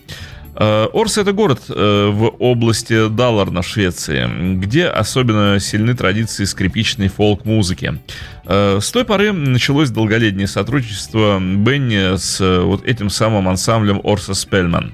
Э, 0.61 0.89
Орс 0.93 1.17
это 1.17 1.33
город 1.33 1.63
э, 1.69 2.11
в 2.13 2.35
области 2.39 3.09
Даллар 3.09 3.51
Швеции, 3.63 4.57
где 4.57 4.87
особенно 4.87 5.59
сильны 5.59 5.95
традиции 5.95 6.45
скрипичной 6.45 7.09
фолк-музыки. 7.09 8.01
С 8.47 8.91
той 8.91 9.05
поры 9.05 9.33
началось 9.33 9.91
долголетнее 9.91 10.49
сотрудничество 10.49 11.39
Бенни 11.39 12.17
с 12.17 12.41
вот 12.41 12.85
этим 12.85 13.09
самым 13.09 13.49
ансамблем 13.49 14.01
Орса 14.03 14.35
Спельман. 14.35 14.93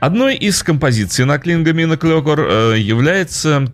Одной 0.00 0.36
из 0.36 0.62
композиций 0.62 1.24
на 1.24 1.38
Клингами 1.38 1.84
на 1.84 1.96
Клёкор 1.96 2.74
является 2.74 3.72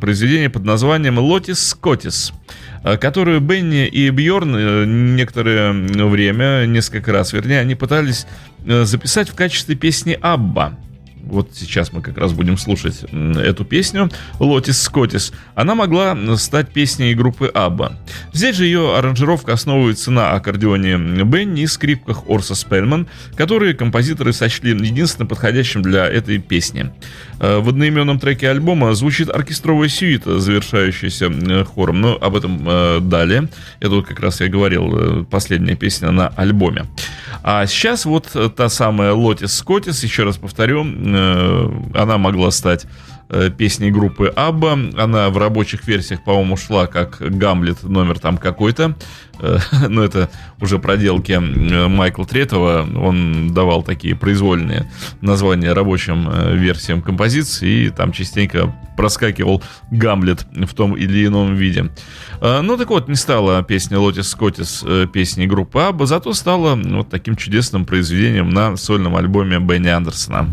произведение 0.00 0.48
под 0.48 0.64
названием 0.64 1.18
«Лотис 1.18 1.70
Скотис», 1.70 2.32
Э, 2.71 2.71
которую 2.96 3.40
Бенни 3.40 3.86
и 3.86 4.10
Бьорн 4.10 4.56
э, 4.56 4.84
некоторое 4.86 5.72
время, 5.72 6.66
несколько 6.66 7.12
раз, 7.12 7.32
вернее, 7.32 7.60
они 7.60 7.74
пытались 7.74 8.26
э, 8.66 8.84
записать 8.84 9.28
в 9.28 9.34
качестве 9.34 9.76
песни 9.76 10.18
Абба. 10.20 10.74
Вот 11.22 11.50
сейчас 11.54 11.92
мы 11.92 12.02
как 12.02 12.18
раз 12.18 12.32
будем 12.32 12.58
слушать 12.58 13.04
эту 13.12 13.64
песню, 13.64 14.10
Лотис 14.38 14.82
Скотис, 14.82 15.32
она 15.54 15.74
могла 15.74 16.16
стать 16.36 16.72
песней 16.72 17.14
группы 17.14 17.46
Абба. 17.46 17.98
Здесь 18.32 18.56
же 18.56 18.64
ее 18.64 18.96
аранжировка 18.96 19.52
основывается 19.52 20.10
на 20.10 20.32
аккордеоне 20.32 21.24
Бенни 21.24 21.62
и 21.62 21.66
скрипках 21.66 22.28
Орса 22.28 22.54
Спельман, 22.54 23.06
которые 23.36 23.74
композиторы 23.74 24.32
сочли 24.32 24.70
единственно 24.70 25.26
подходящим 25.26 25.82
для 25.82 26.06
этой 26.06 26.38
песни. 26.38 26.92
Э, 27.42 27.58
в 27.58 27.68
одноименном 27.68 28.20
треке 28.20 28.50
альбома 28.50 28.94
звучит 28.94 29.28
оркестровая 29.28 29.88
сюита, 29.88 30.38
завершающаяся 30.38 31.26
э, 31.26 31.64
хором, 31.64 32.00
но 32.00 32.16
об 32.20 32.36
этом 32.36 32.62
э, 32.64 33.00
далее. 33.00 33.48
Это 33.80 33.90
вот 33.90 34.06
как 34.06 34.20
раз 34.20 34.40
я 34.40 34.48
говорил, 34.48 35.24
последняя 35.24 35.74
песня 35.74 36.12
на 36.12 36.28
альбоме. 36.28 36.86
А 37.42 37.66
сейчас 37.66 38.04
вот 38.04 38.28
та 38.56 38.68
самая 38.68 39.12
Лотис 39.12 39.54
Скотис, 39.56 40.04
еще 40.04 40.22
раз 40.22 40.36
повторю, 40.36 40.84
она 41.94 42.18
могла 42.18 42.50
стать 42.50 42.86
Э, 42.86 43.21
песней 43.56 43.90
группы 43.90 44.26
Абба. 44.28 44.78
Она 44.96 45.30
в 45.30 45.38
рабочих 45.38 45.86
версиях, 45.86 46.22
по-моему, 46.24 46.56
шла 46.56 46.86
как 46.86 47.18
Гамлет 47.20 47.82
номер 47.82 48.18
там 48.18 48.38
какой-то. 48.38 48.94
Э, 49.40 49.58
но 49.88 50.02
это 50.02 50.30
уже 50.60 50.78
проделки 50.78 51.32
э, 51.32 51.88
Майкла 51.88 52.24
Третова. 52.24 52.86
Он 52.96 53.52
давал 53.52 53.82
такие 53.82 54.14
произвольные 54.14 54.90
названия 55.20 55.72
рабочим 55.72 56.28
версиям 56.58 57.02
композиции. 57.02 57.86
И 57.86 57.90
там 57.90 58.12
частенько 58.12 58.74
проскакивал 58.96 59.62
Гамлет 59.90 60.46
в 60.52 60.74
том 60.74 60.96
или 60.96 61.26
ином 61.26 61.54
виде. 61.54 61.90
Ну 62.40 62.76
так 62.76 62.90
вот, 62.90 63.08
не 63.08 63.14
стала 63.14 63.62
песня 63.62 63.98
Лотис 63.98 64.28
Скотис 64.28 64.84
песней 65.12 65.46
группы 65.46 65.80
Абба, 65.80 66.06
зато 66.06 66.32
стала 66.34 66.74
вот 66.74 67.08
таким 67.08 67.36
чудесным 67.36 67.84
произведением 67.84 68.50
на 68.50 68.76
сольном 68.76 69.16
альбоме 69.16 69.58
Бенни 69.58 69.88
Андерсона. 69.88 70.46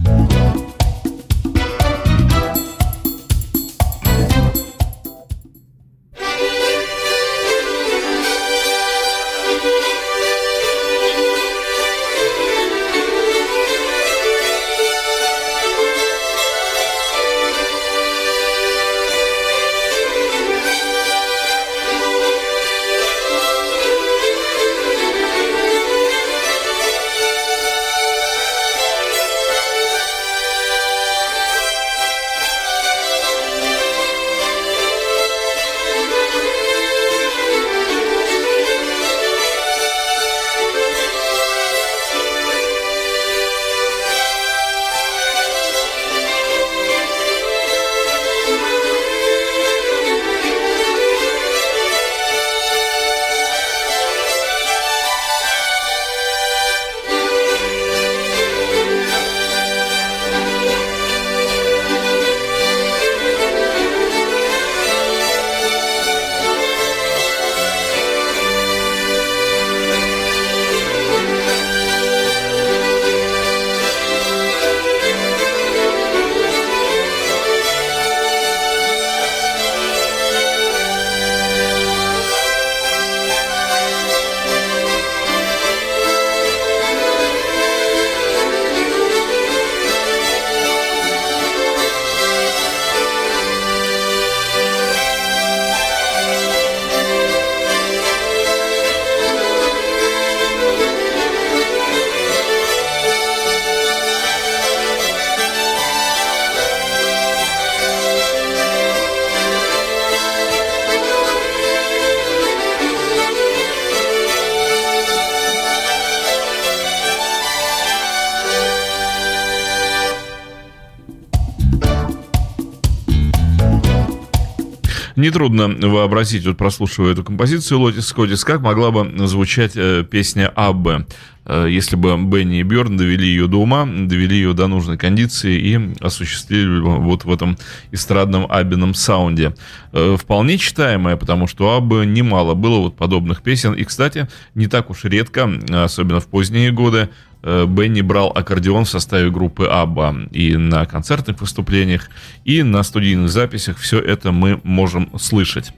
Нетрудно 125.19 125.67
вообразить, 125.67 126.45
вот 126.45 126.55
прослушивая 126.55 127.11
эту 127.11 127.25
композицию 127.25 127.81
Лотис 127.81 128.07
Скотис, 128.07 128.45
как 128.45 128.61
могла 128.61 128.91
бы 128.91 129.27
звучать 129.27 129.73
э, 129.75 130.05
песня 130.09 130.47
Аббе, 130.55 131.07
э, 131.43 131.67
если 131.69 131.97
бы 131.97 132.15
Бенни 132.17 132.61
и 132.61 132.63
Бjörn 132.63 132.95
довели 132.95 133.27
ее 133.27 133.47
до 133.47 133.57
ума, 133.57 133.85
довели 133.85 134.37
ее 134.37 134.53
до 134.53 134.67
нужной 134.67 134.97
кондиции 134.97 135.59
и 135.59 135.95
осуществили 135.99 136.79
вот 136.79 137.25
в 137.25 137.33
этом 137.33 137.57
эстрадном 137.91 138.49
Аббином 138.49 138.93
саунде. 138.93 139.55
Э, 139.91 140.15
вполне 140.17 140.57
читаемая, 140.57 141.17
потому 141.17 141.47
что 141.47 141.75
Аббе 141.75 142.05
немало 142.05 142.53
было 142.53 142.79
вот 142.79 142.95
подобных 142.95 143.41
песен. 143.41 143.73
И, 143.73 143.83
кстати, 143.83 144.29
не 144.55 144.67
так 144.67 144.89
уж 144.89 145.03
редко, 145.03 145.51
особенно 145.69 146.21
в 146.21 146.27
поздние 146.27 146.71
годы, 146.71 147.09
Бенни 147.41 148.01
брал 148.01 148.31
аккордеон 148.35 148.85
в 148.85 148.89
составе 148.89 149.29
группы 149.29 149.65
Абба 149.65 150.15
и 150.31 150.57
на 150.57 150.85
концертных 150.85 151.39
выступлениях, 151.41 152.09
и 152.43 152.63
на 152.63 152.83
студийных 152.83 153.29
записях 153.29 153.77
все 153.77 153.99
это 153.99 154.31
мы 154.31 154.59
можем 154.63 155.09
слышать. 155.17 155.71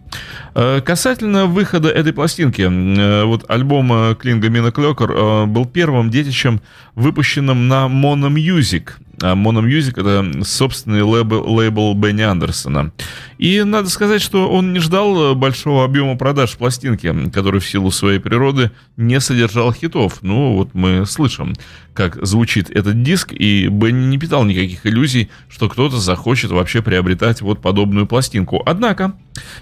Э, 0.56 0.82
касательно 0.82 1.46
выхода 1.46 1.90
этой 1.90 2.14
пластинки, 2.14 2.62
э, 2.62 3.24
вот 3.26 3.50
альбом 3.50 4.16
Клинга 4.16 4.50
Мина 4.50 4.72
Клёкер 4.72 5.46
был 5.48 5.66
первым 5.66 6.10
детищем, 6.10 6.62
выпущенным 6.96 7.68
на 7.68 7.86
Mono 7.86 8.30
Music– 8.30 8.92
а 9.22 9.36
Mono 9.36 9.62
Music 9.62 10.00
это 10.00 10.44
собственный 10.44 11.02
лейбл, 11.04 11.44
лейбл 11.48 11.94
Бенни 11.94 12.22
Андерсона. 12.22 12.92
И 13.38 13.64
надо 13.64 13.90
сказать, 13.90 14.22
что 14.22 14.50
он 14.50 14.74
не 14.74 14.80
ждал 14.80 15.36
большого 15.36 15.84
объема 15.84 16.18
продаж 16.18 16.56
пластинки, 16.58 17.30
который 17.32 17.60
в 17.60 17.68
силу 17.68 17.92
своей 17.92 18.20
природы 18.20 18.72
не 18.98 19.20
содержал 19.20 19.74
хитов. 19.74 20.20
Ну, 20.22 20.56
вот 20.56 20.74
мы 20.74 21.06
слышим, 21.06 21.56
как 21.94 22.24
звучит 22.26 22.70
этот 22.70 23.02
диск, 23.04 23.34
и 23.34 23.68
Бенни 23.68 24.06
не 24.06 24.18
питал 24.18 24.44
никаких 24.44 24.86
иллюзий, 24.86 25.30
что 25.50 25.70
кто-то 25.70 25.98
захочет 25.98 26.52
вообще 26.52 26.82
приобретать 26.82 27.42
вот 27.42 27.62
подобную 27.62 28.06
пластинку. 28.08 28.62
Однако, 28.66 29.14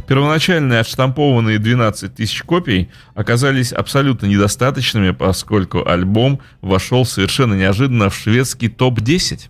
первоначальные 0.07 0.81
отштампованные 0.81 1.57
12 1.57 2.15
тысяч 2.15 2.43
копий 2.43 2.89
оказались 3.15 3.71
абсолютно 3.71 4.25
недостаточными, 4.25 5.11
поскольку 5.11 5.87
альбом 5.87 6.39
вошел 6.61 7.05
совершенно 7.05 7.53
неожиданно 7.53 8.09
в 8.09 8.15
шведский 8.15 8.67
топ-10. 8.67 9.48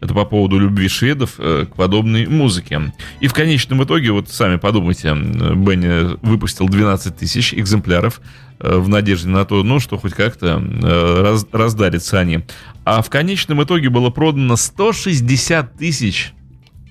Это 0.00 0.14
по 0.14 0.24
поводу 0.24 0.58
любви 0.58 0.88
шведов 0.88 1.34
э, 1.38 1.66
к 1.70 1.76
подобной 1.76 2.26
музыке. 2.26 2.92
И 3.20 3.28
в 3.28 3.34
конечном 3.34 3.84
итоге, 3.84 4.12
вот 4.12 4.30
сами 4.30 4.56
подумайте, 4.56 5.14
Бенни 5.14 6.16
выпустил 6.26 6.68
12 6.68 7.16
тысяч 7.16 7.52
экземпляров 7.52 8.22
э, 8.60 8.78
в 8.78 8.88
надежде 8.88 9.28
на 9.28 9.44
то, 9.44 9.62
ну, 9.62 9.78
что 9.78 9.98
хоть 9.98 10.14
как-то 10.14 10.62
э, 10.62 11.22
раз, 11.22 11.46
раздарятся 11.52 12.18
они. 12.18 12.40
А 12.84 13.02
в 13.02 13.10
конечном 13.10 13.62
итоге 13.62 13.90
было 13.90 14.08
продано 14.08 14.56
160 14.56 15.76
тысяч 15.76 16.32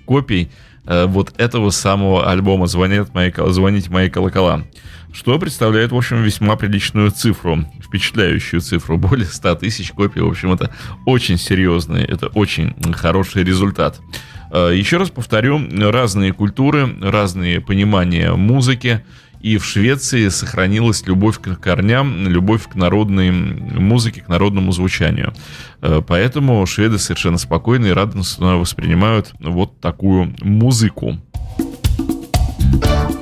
копий 0.06 0.50
вот 0.86 1.34
этого 1.38 1.70
самого 1.70 2.30
альбома 2.30 2.68
«Звонят 2.68 3.14
мои, 3.14 3.32
«Звоните 3.36 3.90
мои 3.90 4.10
колокола» 4.10 4.64
что 5.12 5.40
представляет, 5.40 5.92
в 5.92 5.96
общем, 5.96 6.22
весьма 6.22 6.56
приличную 6.56 7.12
цифру, 7.12 7.66
впечатляющую 7.82 8.62
цифру, 8.62 8.98
более 8.98 9.26
100 9.26 9.56
тысяч 9.56 9.92
копий, 9.92 10.22
в 10.22 10.28
общем, 10.28 10.54
это 10.54 10.74
очень 11.06 11.38
серьезный, 11.38 12.04
это 12.04 12.28
очень 12.28 12.76
хороший 12.94 13.44
результат. 13.44 14.00
Э, 14.52 14.72
еще 14.74 14.98
раз 14.98 15.10
повторю, 15.10 15.60
разные 15.92 16.34
культуры, 16.34 16.96
разные 17.02 17.62
понимания 17.62 18.32
музыки, 18.34 19.04
и 19.42 19.58
в 19.58 19.66
Швеции 19.66 20.28
сохранилась 20.30 21.06
любовь 21.06 21.40
к 21.40 21.56
корням, 21.56 22.28
любовь 22.28 22.68
к 22.68 22.76
народной 22.76 23.32
музыке, 23.32 24.22
к 24.22 24.28
народному 24.28 24.72
звучанию. 24.72 25.34
Э, 25.82 26.02
поэтому 26.06 26.66
шведы 26.66 27.00
совершенно 27.00 27.38
спокойно 27.38 27.88
и 27.88 27.92
радостно 27.92 28.58
воспринимают 28.58 29.34
вот 29.40 29.80
такую 29.80 30.36
музыку. 30.42 31.20
Вот 32.72 33.19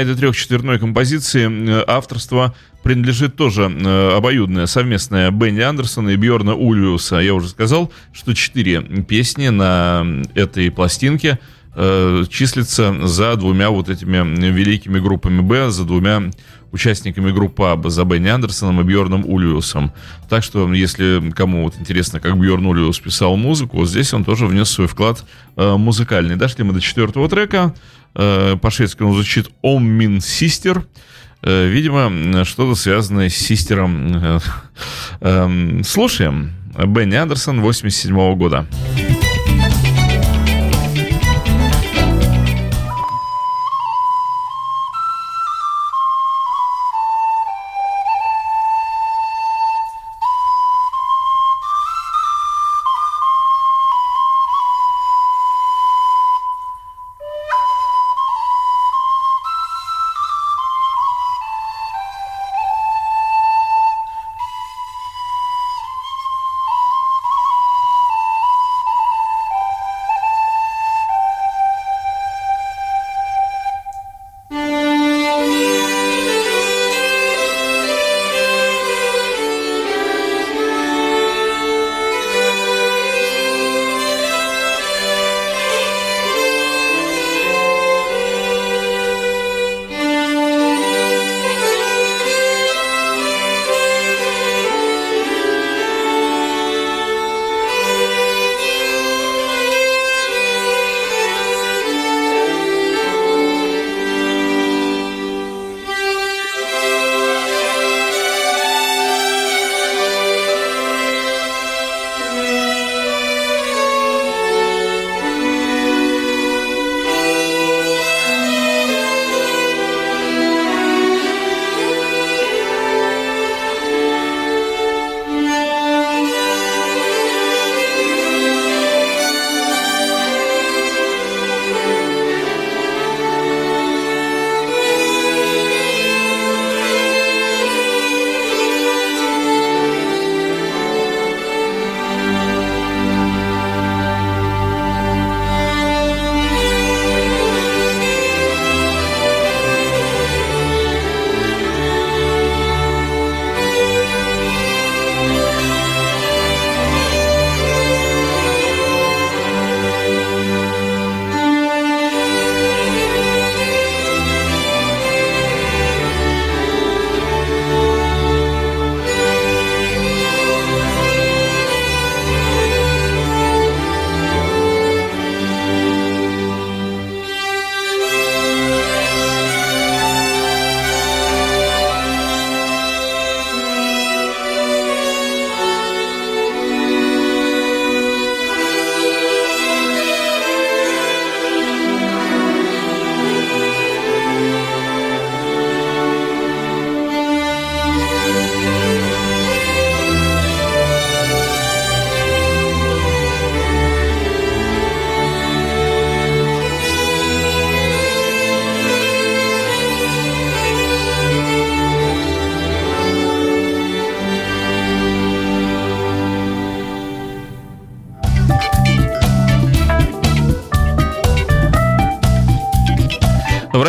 на 0.00 0.02
этой 0.02 0.16
трехчетверной 0.16 0.78
композиции 0.78 1.46
э, 1.46 1.84
авторство 1.86 2.54
принадлежит 2.82 3.36
тоже 3.36 3.70
э, 3.70 4.16
обоюдное 4.16 4.64
совместное 4.64 5.30
Бенни 5.30 5.60
Андерсона 5.60 6.10
и 6.10 6.16
Бьорна 6.16 6.54
Ульвиуса. 6.54 7.16
Я 7.18 7.34
уже 7.34 7.48
сказал, 7.48 7.92
что 8.12 8.34
четыре 8.34 8.80
песни 8.80 9.48
на 9.48 10.06
этой 10.34 10.70
пластинке 10.70 11.38
э, 11.74 12.24
числятся 12.30 13.06
за 13.06 13.36
двумя 13.36 13.68
вот 13.68 13.90
этими 13.90 14.16
великими 14.50 14.98
группами 15.00 15.40
Б, 15.40 15.70
за 15.70 15.84
двумя 15.84 16.30
участниками 16.72 17.30
группы 17.30 17.64
АБ, 17.64 17.88
за 17.88 18.04
Бенни 18.04 18.28
Андерсоном 18.28 18.80
и 18.80 18.84
Бьорном 18.84 19.24
Ульвиусом. 19.26 19.92
Так 20.28 20.42
что, 20.42 20.72
если 20.72 21.30
кому 21.34 21.64
вот 21.64 21.74
интересно, 21.78 22.20
как 22.20 22.38
Бьорн 22.38 22.66
Ульвиус 22.66 22.98
писал 23.00 23.36
музыку, 23.36 23.78
вот 23.78 23.88
здесь 23.88 24.12
он 24.14 24.24
тоже 24.24 24.46
внес 24.46 24.70
свой 24.70 24.86
вклад 24.86 25.24
э, 25.56 25.76
музыкальный. 25.76 26.36
Дошли 26.36 26.64
мы 26.64 26.72
до 26.72 26.80
четвертого 26.80 27.28
трека. 27.28 27.74
Э, 28.14 28.56
по-шведски 28.60 29.02
он 29.02 29.14
звучит 29.14 29.50
«Om 29.62 29.82
min 29.82 30.18
sister». 30.18 30.84
Э, 31.42 31.68
видимо, 31.68 32.44
что-то 32.44 32.74
связанное 32.74 33.28
с 33.28 33.34
систером. 33.34 34.12
Э, 34.14 34.38
эм, 35.20 35.84
слушаем. 35.84 36.52
Бенни 36.86 37.16
Андерсон 37.16 37.60
87 37.60 38.36
года. 38.36 38.66
В 38.96 39.19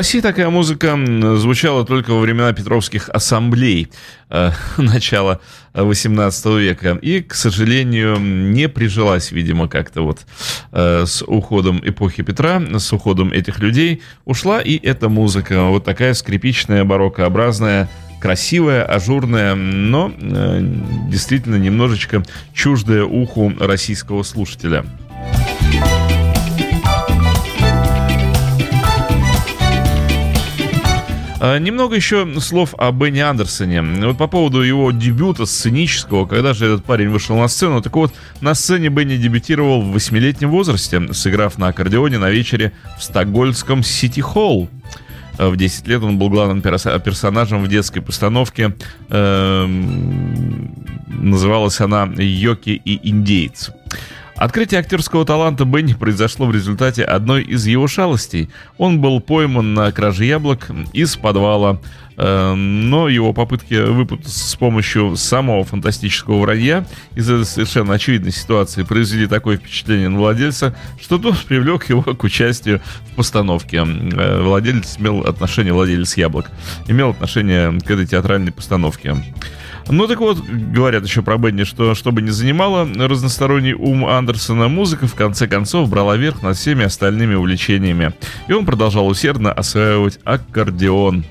России 0.02 0.20
такая 0.20 0.50
музыка 0.50 0.98
звучала 1.36 1.86
только 1.86 2.10
во 2.10 2.22
времена 2.22 2.52
Петровских 2.54 3.08
ассамблей 3.10 3.92
э, 4.32 4.50
начала 4.78 5.42
18 5.76 6.46
века. 6.58 6.98
И, 7.04 7.22
к 7.22 7.36
сожалению, 7.36 8.18
не 8.18 8.68
прижилась, 8.68 9.32
видимо, 9.32 9.68
как-то 9.68 10.02
вот 10.02 10.22
э, 10.72 11.06
с 11.06 11.22
уходом 11.22 11.84
эпохи 11.86 12.24
Петра, 12.24 12.60
с 12.80 12.92
уходом 12.92 13.32
этих 13.32 13.60
людей. 13.60 14.02
Ушла 14.26 14.60
и 14.60 14.76
эта 14.84 15.08
музыка. 15.08 15.66
Вот 15.66 15.86
такая 15.86 16.16
скрипичная, 16.16 16.84
бароккообразная, 16.84 17.88
красивая, 18.20 18.84
ажурная, 18.84 19.54
но 19.54 20.12
э, 20.20 20.62
действительно 21.12 21.58
немножечко 21.58 22.24
чуждая 22.56 23.04
уху 23.04 23.54
российского 23.60 24.24
слушателя. 24.24 24.84
Немного 31.42 31.96
еще 31.96 32.40
слов 32.40 32.76
о 32.78 32.92
Бенни 32.92 33.20
Андерсоне. 33.20 33.82
Вот 33.82 34.18
по 34.18 34.28
поводу 34.28 34.62
его 34.62 34.92
дебюта 34.92 35.46
сценического, 35.48 36.28
когда 36.28 36.54
же 36.54 36.68
этот 36.68 36.86
парень 36.86 37.10
вышел 37.10 37.36
на 37.36 37.48
сцену. 37.48 37.82
Так 37.82 37.96
вот, 37.96 38.14
на 38.42 38.54
сцене 38.54 38.90
Бенни 38.90 39.18
дебютировал 39.18 39.82
в 39.82 39.92
восьмилетнем 39.92 40.52
возрасте, 40.52 41.12
сыграв 41.14 41.58
на 41.58 41.70
аккордеоне 41.70 42.20
на 42.20 42.30
вечере 42.30 42.74
в 43.00 43.04
стокгольмском 43.04 43.82
Сити-Холл. 43.82 44.70
А, 45.40 45.50
в 45.50 45.58
10 45.58 45.88
лет 45.88 46.04
он 46.04 46.20
был 46.20 46.30
главным 46.30 46.62
персонажем 46.62 47.64
в 47.64 47.68
детской 47.68 48.02
постановке. 48.02 48.76
Эм, 49.10 50.76
называлась 51.08 51.82
она 51.82 52.08
«Йоки 52.18 52.70
и 52.70 53.10
индейцы». 53.10 53.74
Открытие 54.42 54.80
актерского 54.80 55.24
таланта 55.24 55.66
Бенни 55.66 55.94
произошло 55.94 56.48
в 56.48 56.52
результате 56.52 57.04
одной 57.04 57.44
из 57.44 57.68
его 57.68 57.88
шалостей. 57.88 58.50
Он 58.80 59.00
был 59.00 59.22
пойман 59.22 59.76
на 59.76 59.92
краже 59.92 60.26
яблок 60.26 60.72
из 60.94 61.16
подвала, 61.16 61.80
э, 62.18 62.54
но 62.56 63.08
его 63.08 63.34
попытки 63.34 63.76
выпутаться 63.76 64.50
с 64.50 64.56
помощью 64.56 65.16
самого 65.16 65.64
фантастического 65.64 66.42
вранья 66.42 66.88
из-за 67.14 67.46
совершенно 67.46 67.94
очевидной 67.94 68.32
ситуации 68.32 68.82
произвели 68.82 69.28
такое 69.28 69.58
впечатление 69.58 70.10
на 70.10 70.18
владельца, 70.18 70.76
что 71.00 71.20
тот 71.20 71.38
привлек 71.46 71.88
его 71.88 72.02
к 72.02 72.24
участию 72.24 72.82
в 73.12 73.18
постановке. 73.18 73.78
Э, 73.78 74.42
владелец 74.42 74.98
имел 74.98 75.20
отношение, 75.20 75.72
владелец 75.72 76.18
яблок, 76.18 76.50
имел 76.88 77.12
отношение 77.12 77.80
к 77.80 77.92
этой 77.92 78.08
театральной 78.08 78.52
постановке. 78.52 79.18
Ну 79.92 80.08
так 80.08 80.22
вот, 80.22 80.38
говорят 80.40 81.04
еще 81.04 81.22
про 81.22 81.38
Бенни, 81.38 81.66
что 81.66 81.96
чтобы 81.96 82.22
не 82.22 82.30
занимала 82.30 82.88
разносторонний 82.96 83.74
ум 83.74 84.06
Андерсона, 84.06 84.70
музыка 84.70 85.06
в 85.06 85.16
конце 85.16 85.48
концов 85.48 85.90
брала 85.90 86.16
верх 86.16 86.42
над 86.42 86.56
всеми 86.56 86.86
остальными 86.86 87.36
увлечениями. 87.36 88.14
И 88.48 88.54
он 88.54 88.66
продолжал 88.66 89.06
усердно 89.06 89.52
осваивать 89.52 90.18
аккордеон. 90.24 91.26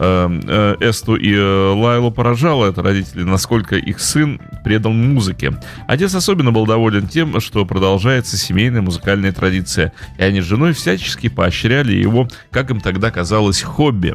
Эм, 0.00 0.40
э, 0.46 0.76
Эсту 0.80 1.16
и 1.16 1.34
э, 1.34 1.72
Лайлу 1.74 2.10
поражало 2.10 2.66
это 2.66 2.82
родители, 2.82 3.24
насколько 3.24 3.76
их 3.76 4.00
сын 4.00 4.40
предал 4.64 4.92
музыке. 4.92 5.52
Отец 5.88 6.14
особенно 6.14 6.52
был 6.52 6.66
доволен 6.66 7.08
тем, 7.08 7.40
что 7.40 7.66
продолжается 7.66 8.38
семейная 8.38 8.80
музыкальная 8.80 9.32
традиция, 9.32 9.92
и 10.16 10.22
они 10.22 10.40
с 10.40 10.44
женой 10.44 10.72
всячески 10.72 11.28
поощряли 11.28 11.94
его, 11.94 12.28
как 12.50 12.70
им 12.70 12.80
тогда 12.80 13.10
казалось, 13.10 13.60
хобби. 13.60 14.14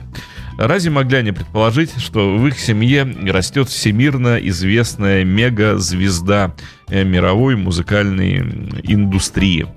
Разве 0.57 0.91
могли 0.91 1.17
они 1.17 1.31
предположить, 1.31 1.91
что 1.97 2.37
в 2.37 2.47
их 2.47 2.59
семье 2.59 3.03
растет 3.03 3.69
всемирно 3.69 4.37
известная 4.37 5.23
мега-звезда 5.23 6.53
э, 6.89 7.03
мировой 7.03 7.55
музыкальной 7.55 8.37
индустрии? 8.83 9.67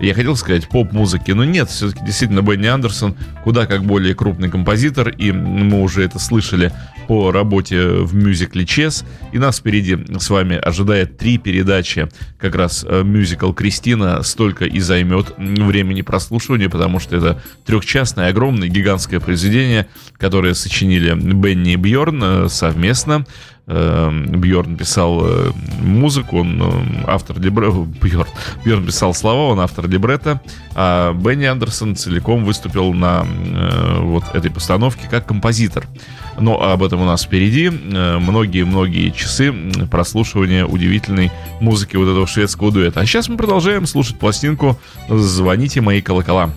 Я 0.00 0.14
хотел 0.14 0.36
сказать 0.36 0.68
поп-музыки, 0.68 1.30
но 1.30 1.44
нет, 1.44 1.70
все-таки 1.70 2.04
действительно 2.04 2.42
Бенни 2.42 2.66
Андерсон 2.66 3.16
куда 3.44 3.66
как 3.66 3.84
более 3.84 4.14
крупный 4.14 4.50
композитор, 4.50 5.08
и 5.08 5.32
мы 5.32 5.82
уже 5.82 6.02
это 6.02 6.18
слышали 6.18 6.72
по 7.06 7.30
работе 7.30 7.82
в 7.82 8.14
мюзикле 8.14 8.66
Чес. 8.66 9.04
И 9.32 9.38
нас 9.38 9.58
впереди 9.58 9.98
с 10.18 10.30
вами 10.30 10.56
ожидает 10.56 11.16
три 11.18 11.38
передачи. 11.38 12.08
Как 12.38 12.54
раз 12.54 12.84
э, 12.88 13.02
мюзикл 13.02 13.52
«Кристина» 13.52 14.22
столько 14.22 14.64
и 14.64 14.80
займет 14.80 15.34
времени 15.38 16.02
прослушивания, 16.02 16.68
потому 16.68 16.98
что 16.98 17.16
это 17.16 17.42
трехчастное, 17.64 18.28
огромное, 18.28 18.68
гигантское 18.68 19.20
произведение, 19.20 19.88
которое 20.18 20.54
сочинили 20.54 21.14
Бенни 21.14 21.72
и 21.72 21.76
Бьорн 21.76 22.20
э, 22.22 22.48
совместно. 22.48 23.26
Эм, 23.68 24.26
Бьорн 24.26 24.76
писал 24.76 25.22
э, 25.24 25.50
музыку, 25.82 26.38
он 26.38 26.62
э, 26.62 27.04
автор 27.08 27.40
либретта. 27.40 27.78
Бьорн, 28.00 28.28
Бьорн 28.64 28.86
писал 28.86 29.12
слова, 29.12 29.50
он 29.50 29.58
автор 29.58 29.88
либретта, 29.88 30.40
а 30.76 31.12
Бенни 31.12 31.46
Андерсон 31.46 31.96
целиком 31.96 32.44
выступил 32.44 32.92
на 32.92 33.26
э, 33.26 33.98
вот 34.02 34.22
этой 34.34 34.52
постановке 34.52 35.08
как 35.10 35.26
композитор. 35.26 35.88
Но 36.38 36.62
об 36.62 36.84
этом 36.84 37.00
у 37.00 37.04
нас 37.06 37.24
впереди. 37.24 37.70
Многие-многие 37.70 39.10
часы 39.10 39.52
прослушивания 39.90 40.64
удивительной 40.64 41.32
музыки 41.60 41.96
вот 41.96 42.08
этого 42.08 42.26
шведского 42.26 42.70
дуэта. 42.70 43.00
А 43.00 43.06
сейчас 43.06 43.28
мы 43.28 43.36
продолжаем 43.36 43.86
слушать 43.86 44.18
пластинку 44.18 44.78
«Звоните 45.08 45.80
мои 45.80 46.02
колокола». 46.02 46.50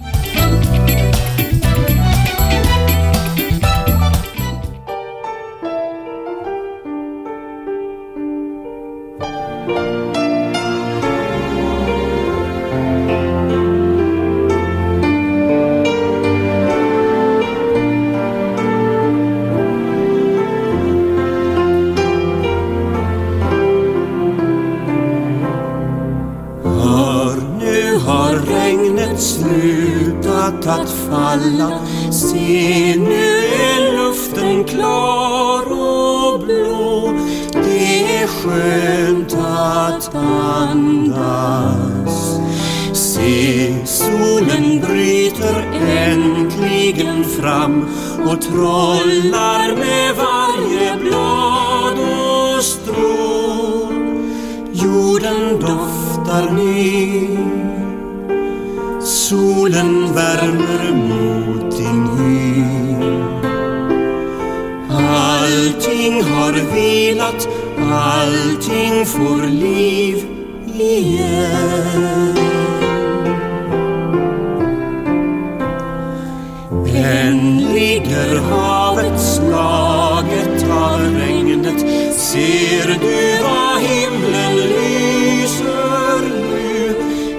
När 78.10 78.36
havet 78.36 79.20
slaget 79.22 80.66
av 80.72 81.00
regnet 81.00 81.80
ser 82.16 82.88
du 82.88 83.44
vad 83.44 83.82
himlen 83.82 84.56
lyser 84.56 86.22
nu 86.52 86.96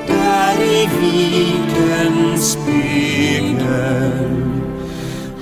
där 0.06 0.62
i 0.62 0.88
vikens 1.00 2.58
bygder. 2.66 4.12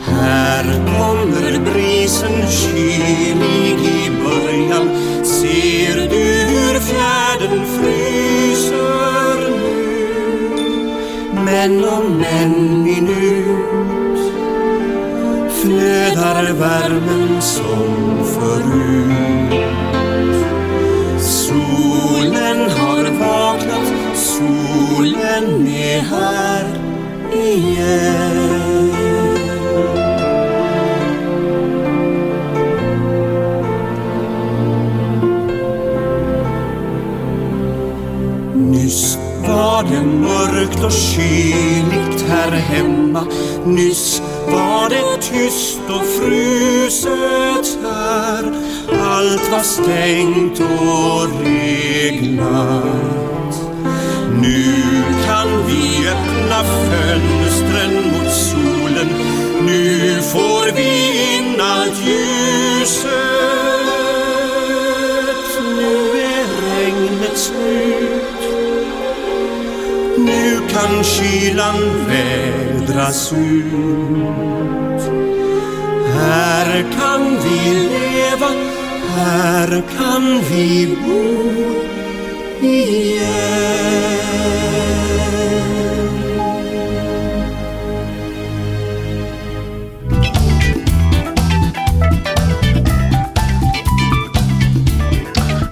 Här 0.01 0.65
kommer 0.65 1.73
brisen 1.73 2.51
kylig 2.51 3.81
i 3.81 4.11
början 4.25 4.89
ser 5.25 5.95
du 5.95 6.25
hur 6.51 6.81
fjärden 6.81 7.67
fryser 7.67 9.51
nu. 9.51 9.85
Men 11.45 11.85
om 11.85 12.25
en 12.41 12.83
minut 12.85 13.48
flödar 16.19 16.53
värmen 16.53 17.43
som 17.43 18.25
förut. 18.25 19.65
Solen 21.21 22.71
har 22.71 23.05
vaknat, 23.19 24.17
solen 24.17 25.67
är 25.69 26.01
här 26.01 26.65
igen. 27.35 28.93
Nyss 38.55 39.19
var 39.49 39.83
det 39.83 40.03
mörkt 40.03 40.85
och 40.85 40.93
kyligt 40.93 42.25
här 42.29 42.51
hemma 42.51 43.27
Nyss 43.65 44.23
tyst 45.31 45.81
och 45.89 46.07
fruset 46.07 47.79
här 47.83 48.45
Allt 49.01 49.51
var 49.51 49.63
stängt 49.63 50.61
och 50.61 51.43
reglat 51.45 52.99
Nu 54.43 54.75
kan 55.27 55.67
vi 55.67 56.09
öppna 56.09 56.65
fönstren 56.65 57.95
mot 58.13 58.33
solen. 58.33 59.09
Nu 59.67 60.21
får 60.23 60.73
vi 60.77 60.89
in 61.37 61.61
allt 61.61 62.07
ljuset. 62.07 63.11
Nu 65.77 66.21
är 66.21 66.47
regnet 66.71 67.39
slut. 67.39 68.43
Nu 70.19 70.61
kan 70.73 71.05
kylan 71.05 72.07
vädras 72.09 73.33
ut. 73.33 74.68
Här 76.19 76.85
kan 76.99 77.39
vi 77.45 77.59
leva 77.75 78.51
Här 79.17 79.83
kan 79.99 80.25
vi 80.51 80.97
bo 81.05 81.23
igen. 82.67 83.39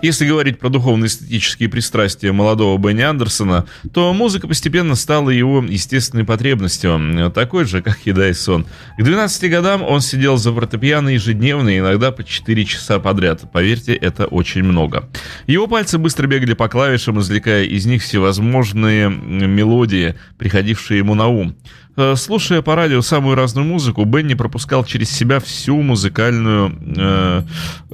Если 0.03 0.27
говорить 0.27 0.59
про 0.59 0.69
духовно-эстетические 0.69 1.69
пристрастия 1.69 2.31
молодого 2.31 2.79
Бенни 2.79 3.03
Андерсона, 3.03 3.67
то 3.93 4.13
музыка 4.13 4.47
постепенно 4.47 4.95
стала 4.95 5.31
его 5.31 5.65
естественной 5.67 6.25
потребностью, 6.25 7.33
такой 7.35 7.65
же, 7.65 7.83
как 7.83 7.99
еда 8.05 8.29
и 8.29 8.33
сон. 8.33 8.67
К 8.99 9.03
12 9.03 9.51
годам 9.51 9.83
он 9.83 10.01
сидел 10.01 10.37
за 10.37 10.53
фортепиано 10.53 11.09
ежедневно, 11.09 11.77
иногда 11.77 12.13
по 12.13 12.23
4 12.23 12.65
часа 12.67 12.99
подряд. 12.99 13.51
Поверьте, 13.53 13.95
это 13.95 14.27
очень 14.27 14.63
много. 14.63 15.09
Его 15.47 15.67
пальцы 15.67 15.99
быстро 15.99 16.27
бегали 16.27 16.53
по 16.53 16.69
клавишам, 16.69 17.19
извлекая 17.21 17.65
из 17.65 17.87
них 17.87 18.03
всевозможные 18.03 19.09
мелодии, 19.09 20.15
приходившие 20.39 20.99
ему 20.99 21.15
на 21.15 21.27
ум. 21.27 21.57
Э, 21.97 22.15
Слушая 22.17 22.63
по 22.63 22.75
радио 22.75 23.01
самую 23.01 23.37
разную 23.37 23.67
музыку, 23.67 24.05
Бенни 24.05 24.35
пропускал 24.35 24.85
через 24.85 25.11
себя 25.11 25.41
всю 25.41 25.81
музыкальную 25.81 26.75
э, 26.97 27.43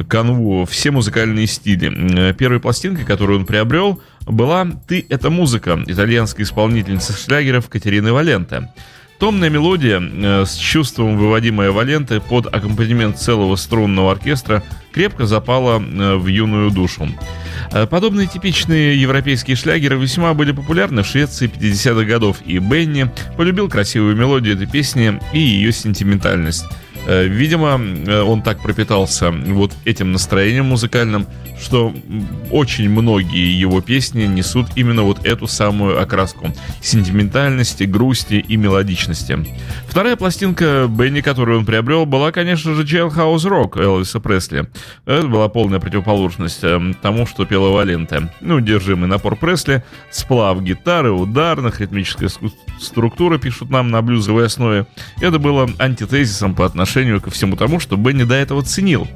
канву, 0.09 0.65
все 0.65 0.91
музыкальные 0.91 1.47
стили. 1.47 2.31
Э, 2.31 2.35
Первой 2.35 2.59
пластинкой, 2.59 3.05
которую 3.05 3.41
он 3.41 3.47
приобрел, 3.47 4.01
была 4.23 4.67
«Ты— 4.89 5.07
это 5.09 5.31
музыка» 5.31 5.83
итальянской 5.87 6.45
исполнительницы 6.45 7.13
шлягеров 7.17 7.69
Катерины 7.69 8.13
Валенте. 8.13 8.73
Томная 9.21 9.51
мелодия, 9.51 10.01
э, 10.01 10.45
с 10.47 10.57
чувством 10.57 11.17
выводимая 11.17 11.71
Валенты 11.71 12.21
под 12.21 12.53
аккомпанемент 12.53 13.19
целого 13.19 13.55
струнного 13.55 14.11
оркестра, 14.11 14.65
крепко 14.93 15.27
запала 15.27 15.79
в 15.79 16.27
юную 16.27 16.71
душу. 16.71 17.09
Э, 17.71 17.87
Подобные 17.87 18.27
типичные 18.27 19.01
европейские 19.01 19.57
шлягеры 19.57 19.97
весьма 19.97 20.35
были 20.35 20.53
популярны 20.53 21.03
в 21.03 21.07
Швеции 21.07 21.49
50-х 21.49 22.05
годов, 22.05 22.39
и 22.45 22.59
Бенни 22.59 23.11
полюбил 23.37 23.69
красивую 23.69 24.17
мелодию 24.17 24.55
этой 24.55 24.67
песни 24.67 25.21
и 25.33 25.39
ее 25.39 25.73
сентиментальность. 25.73 26.65
Э, 27.07 27.27
Видимо, 27.27 27.81
э, 27.81 28.23
он 28.23 28.43
так 28.43 28.61
пропитался 28.63 29.31
вот 29.31 29.73
этим 29.85 30.13
настроением 30.13 30.67
музыкальным, 30.67 31.27
что 31.63 31.95
очень 32.51 32.91
многие 32.91 33.59
его 33.59 33.81
песни 33.81 34.25
несут 34.25 34.67
именно 34.75 35.03
вот 35.03 35.25
эту 35.25 35.47
самую 35.47 36.01
окраску 36.01 36.53
сентиментальности, 36.81 37.85
грусти 37.85 38.35
и 38.35 38.57
мелодичности. 38.57 39.39
Вторая 39.87 40.17
пластинка 40.17 40.87
Бенни, 40.89 41.21
которую 41.21 41.61
он 41.61 41.67
приобрел, 41.67 42.05
была, 42.05 42.33
конечно 42.33 42.75
же, 42.75 42.83
Jailhouse 42.83 43.45
Rock 43.49 43.81
Элвиса 43.81 44.21
Пресли. 44.21 44.69
Это 45.07 45.29
была 45.29 45.49
полная 45.49 45.81
противоположность 45.81 46.65
э, 46.65 46.81
тому, 47.01 47.27
что 47.27 47.45
пела 47.45 47.69
Валенте. 47.71 48.31
Ну, 48.41 48.61
держимый 48.61 49.09
напор 49.09 49.37
Пресли, 49.37 49.85
сплав 50.11 50.63
гитары, 50.63 51.13
ударных, 51.13 51.81
ритмическая 51.81 52.31
структура, 52.81 53.39
пишут 53.39 53.71
нам 53.71 53.91
на 53.91 54.03
блюзовой 54.03 54.47
основе. 54.47 54.87
Это 55.21 55.39
было 55.39 55.69
антитезисом 55.79 56.55
по 56.55 56.67
отношению 56.67 57.21
ко 57.21 57.31
всему 57.31 57.57
тому, 57.57 57.79
что 57.79 57.97
Бенни 57.97 58.25
до 58.25 58.35
этого 58.35 58.63
ценил. 58.63 59.07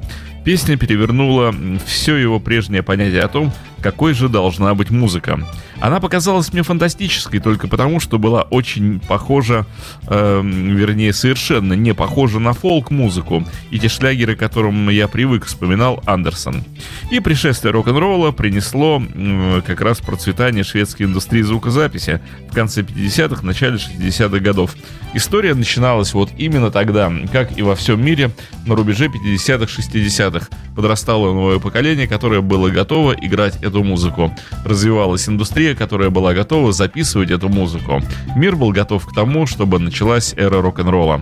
Песня 0.47 0.77
перевернула 0.77 1.53
все 1.85 2.15
его 2.15 2.39
прежнее 2.39 2.81
понятие 2.81 3.19
о 3.23 3.27
том, 3.27 3.51
какой 3.81 4.13
же 4.13 4.29
должна 4.29 4.73
быть 4.75 4.89
музыка. 4.89 5.45
Она 5.79 5.99
показалась 5.99 6.51
мне 6.53 6.63
фантастической 6.63 7.39
только 7.39 7.67
потому, 7.67 7.99
что 7.99 8.17
была 8.17 8.41
очень 8.43 8.99
похожа, 8.99 9.65
эм, 10.07 10.75
вернее, 10.75 11.13
совершенно 11.13 11.73
не 11.73 11.93
похожа 11.93 12.39
на 12.39 12.53
фолк-музыку 12.53 13.45
и 13.69 13.79
те 13.79 13.87
шлягеры, 13.87 14.35
к 14.35 14.39
которым 14.39 14.89
я 14.89 15.07
привык, 15.07 15.45
вспоминал 15.45 16.01
Андерсон. 16.05 16.63
И 17.11 17.19
пришествие 17.19 17.71
рок-н-ролла 17.71 18.31
принесло 18.31 18.97
м, 18.97 19.61
как 19.65 19.81
раз 19.81 19.99
процветание 19.99 20.63
шведской 20.63 21.05
индустрии 21.05 21.41
звукозаписи 21.41 22.21
в 22.49 22.53
конце 22.53 22.81
50-х, 22.81 23.45
начале 23.45 23.77
60-х 23.77 24.39
годов. 24.39 24.75
История 25.13 25.53
начиналась 25.53 26.13
вот 26.13 26.31
именно 26.37 26.71
тогда, 26.71 27.11
как 27.31 27.57
и 27.57 27.61
во 27.61 27.75
всем 27.75 28.03
мире, 28.03 28.31
на 28.65 28.75
рубеже 28.75 29.07
50-х, 29.07 29.81
60-х. 29.81 30.47
Подрастало 30.75 31.33
новое 31.33 31.59
поколение, 31.59 32.07
которое 32.07 32.41
было 32.41 32.69
готово 32.69 33.13
играть 33.13 33.61
эту 33.63 33.83
музыку. 33.83 34.35
Развивалась 34.63 35.27
индустрия, 35.27 35.66
которая 35.75 36.09
была 36.09 36.33
готова 36.33 36.71
записывать 36.71 37.31
эту 37.31 37.49
музыку. 37.49 38.01
Мир 38.35 38.55
был 38.55 38.71
готов 38.71 39.05
к 39.05 39.13
тому, 39.13 39.45
чтобы 39.45 39.79
началась 39.79 40.33
эра 40.37 40.61
рок-н-ролла. 40.61 41.21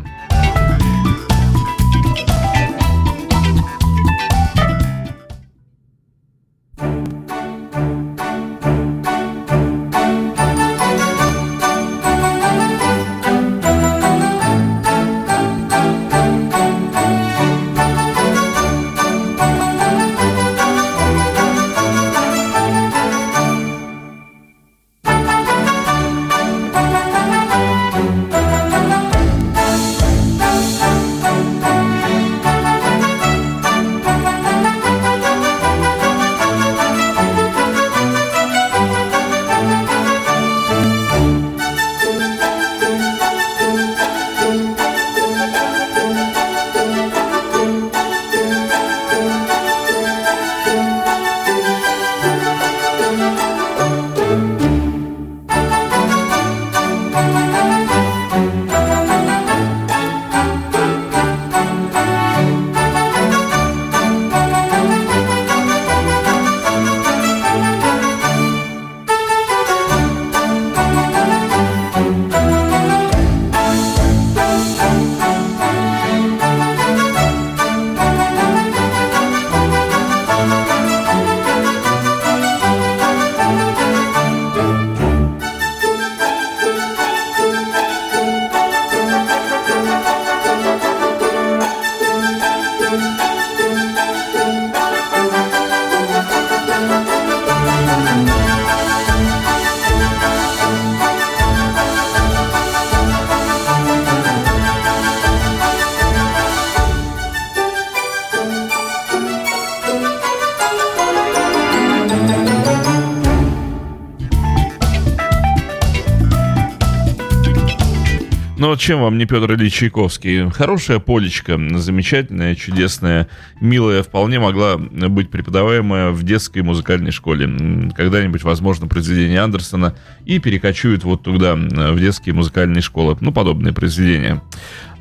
Вот 118.75 118.81
чем 118.81 118.99
вам 118.99 119.17
не 119.17 119.25
Петр 119.25 119.53
Ильич 119.53 119.73
Чайковский? 119.75 120.49
Хорошая 120.49 120.99
полечка, 120.99 121.57
замечательная, 121.75 122.55
чудесная, 122.55 123.29
милая, 123.61 124.03
вполне 124.03 124.37
могла 124.37 124.75
быть 124.77 125.29
преподаваемая 125.29 126.11
в 126.11 126.23
детской 126.23 126.61
музыкальной 126.61 127.11
школе. 127.11 127.47
Когда-нибудь, 127.95 128.43
возможно, 128.43 128.87
произведение 128.87 129.39
Андерсона 129.39 129.95
и 130.25 130.39
перекочуют 130.39 131.05
вот 131.05 131.23
туда, 131.23 131.55
в 131.55 131.97
детские 132.01 132.35
музыкальные 132.35 132.81
школы. 132.81 133.15
Ну, 133.21 133.31
подобные 133.31 133.71
произведения. 133.71 134.41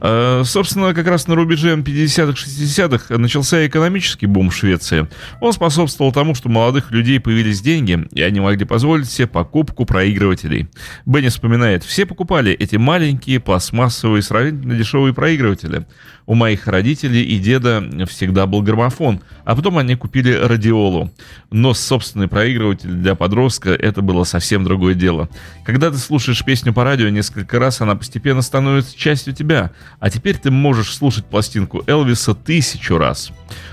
Э, 0.06 0.42
собственно, 0.44 0.92
как 0.92 1.06
раз 1.06 1.28
на 1.28 1.34
рубеже 1.34 1.74
50-х, 1.74 2.32
60-х 2.32 3.16
начался 3.16 3.66
экономический 3.66 4.26
бум 4.26 4.50
в 4.50 4.54
Швеции. 4.54 5.08
Он 5.40 5.54
способствовал 5.54 6.12
тому, 6.12 6.34
что 6.34 6.50
у 6.50 6.52
молодых 6.52 6.90
людей 6.90 7.18
появились 7.18 7.62
деньги, 7.62 8.06
и 8.12 8.20
они 8.20 8.38
могли 8.40 8.66
позволить 8.66 9.10
себе 9.10 9.26
покупку 9.26 9.86
проигрывателей. 9.86 10.68
Бенни 11.06 11.28
вспоминает, 11.28 11.84
все 11.84 12.04
покупали 12.04 12.52
эти 12.52 12.76
маленькие 12.76 13.40
пластмассовые 13.40 14.20
сравнительно 14.20 14.74
дешевые 14.74 15.14
проигрыватели. 15.14 15.86
У 16.26 16.34
моих 16.34 16.66
родителей 16.66 17.22
и 17.22 17.38
деда 17.38 17.84
всегда 18.08 18.46
был 18.46 18.62
граммофон, 18.62 19.20
а 19.44 19.54
потом 19.54 19.76
они 19.76 19.94
купили 19.94 20.32
радиолу. 20.32 21.10
Но 21.50 21.74
собственный 21.74 22.28
проигрыватель 22.28 22.90
для 22.90 23.14
подростка 23.14 23.70
это 23.70 24.00
было 24.00 24.24
совсем 24.24 24.64
другое 24.64 24.94
дело. 24.94 25.28
Когда 25.66 25.90
ты 25.90 25.98
слушаешь 25.98 26.42
песню 26.42 26.72
по 26.72 26.82
радио 26.82 27.10
несколько 27.10 27.58
раз, 27.58 27.82
она 27.82 27.94
постепенно 27.94 28.40
становится 28.40 28.96
частью 28.96 29.34
тебя, 29.34 29.72
а 30.00 30.08
теперь 30.08 30.36
ты 30.36 30.50
можешь 30.50 30.94
слушать 30.94 31.26
пластинку 31.26 31.82
Элвиса 31.86 32.34
тысячу 32.34 32.96
раз. 32.96 33.30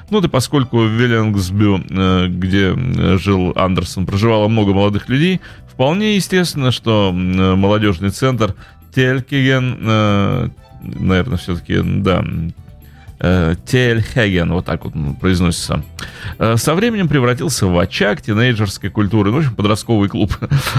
Ну 0.10 0.20
да 0.20 0.28
поскольку 0.28 0.80
в 0.80 0.89
Веллингсбю, 0.89 1.82
э, 1.89 2.28
где 2.28 2.74
э, 2.76 3.18
жил 3.18 3.54
Андерсон, 3.56 4.06
проживало 4.06 4.49
много 4.49 4.74
молодых 4.74 5.08
людей, 5.08 5.39
вполне 5.72 6.16
естественно, 6.16 6.72
что 6.72 7.14
молодежный 7.14 8.10
центр 8.10 8.56
Телькиген 8.93 10.52
наверное, 10.82 11.38
все-таки, 11.38 11.79
да, 11.82 12.23
э, 13.19 13.55
Тельхеген, 13.65 14.51
вот 14.51 14.65
так 14.65 14.84
вот 14.84 14.93
произносится, 15.19 15.84
э, 16.39 16.57
со 16.57 16.73
временем 16.73 17.07
превратился 17.07 17.67
в 17.67 17.77
очаг 17.77 18.21
тинейджерской 18.21 18.89
культуры, 18.89 19.29
ну, 19.29 19.38
в 19.38 19.39
общем, 19.39 19.55
подростковый 19.55 20.09
клуб. 20.09 20.36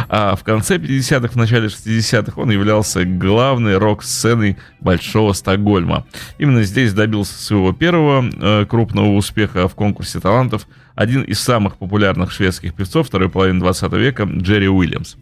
А 0.09 0.35
в 0.35 0.43
конце 0.43 0.77
50-х, 0.77 1.29
в 1.29 1.37
начале 1.37 1.69
60-х 1.69 2.41
он 2.41 2.51
являлся 2.51 3.05
главной 3.05 3.79
рок-сценой 3.79 4.57
Большого 4.81 5.33
Стокгольма. 5.33 6.05
Именно 6.39 6.65
здесь 6.65 6.93
добился 6.93 7.35
своего 7.35 7.73
первого 7.73 8.25
э, 8.25 8.67
крупного 8.67 9.15
успеха 9.15 9.69
в 9.69 9.75
конкурсе 9.75 10.21
талантов 10.21 10.67
один 10.95 11.23
из 11.23 11.41
самых 11.41 11.77
популярных 11.77 12.33
шведских 12.33 12.75
певцов 12.75 13.07
второй 13.07 13.31
половины 13.31 13.61
20 13.61 13.93
века 13.95 14.25
Джерри 14.25 14.69
Уильямс. 14.69 15.17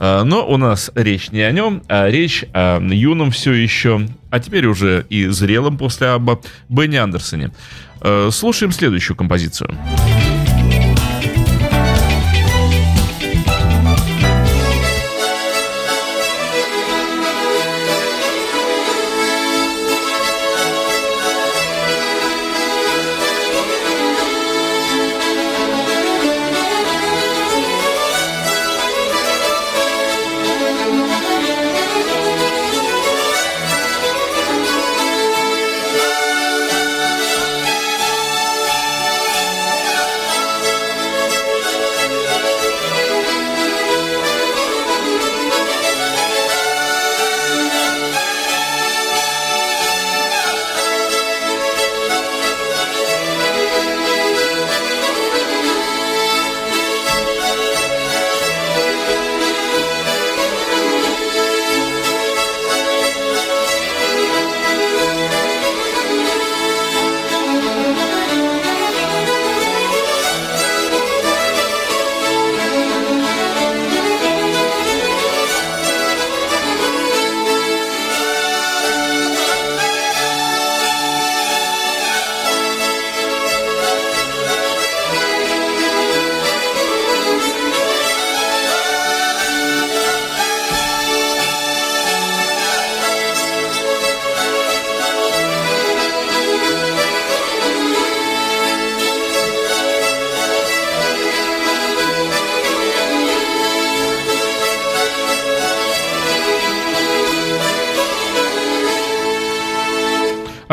А, 0.00 0.24
но 0.24 0.48
у 0.48 0.56
нас 0.56 0.90
речь 0.94 1.30
не 1.30 1.42
о 1.42 1.52
нем, 1.52 1.82
а 1.86 2.08
речь 2.08 2.44
о 2.54 2.80
юном 2.80 3.30
все 3.30 3.52
еще, 3.52 4.08
а 4.30 4.40
теперь 4.40 4.66
уже 4.66 5.04
и 5.10 5.26
зрелом 5.26 5.76
после 5.76 6.08
Абба 6.08 6.40
Бенни 6.70 6.96
Андерсоне. 6.96 7.52
А, 8.00 8.30
слушаем 8.30 8.72
следующую 8.72 9.14
композицию. 9.14 9.76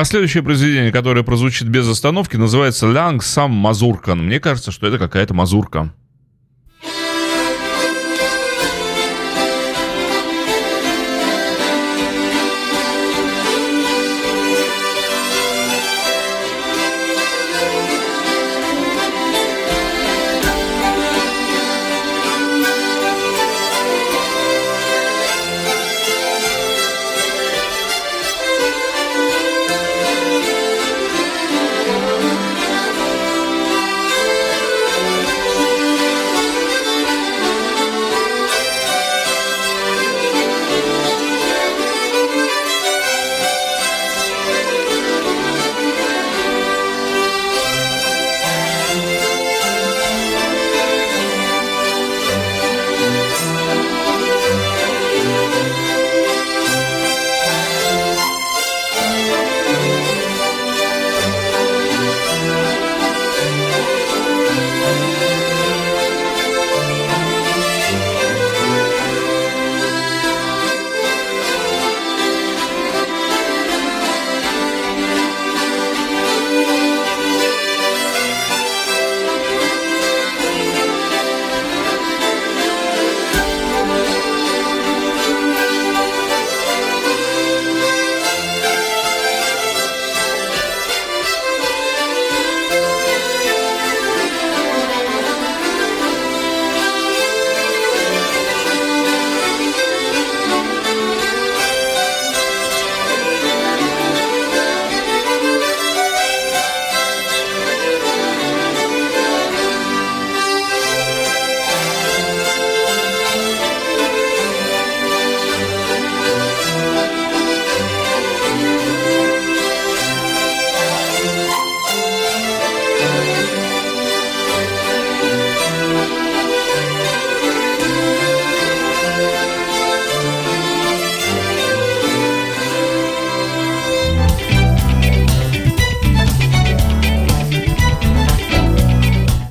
Следующее 0.07 0.43
произведение, 0.43 0.91
которое 0.91 1.23
прозвучит 1.23 1.67
без 1.67 1.87
остановки, 1.87 2.35
называется 2.35 2.87
«Лянг 2.91 3.23
сам 3.23 3.51
Мазуркан». 3.51 4.25
Мне 4.25 4.39
кажется, 4.39 4.71
что 4.71 4.87
это 4.87 4.97
какая-то 4.97 5.33
мазурка. 5.33 5.93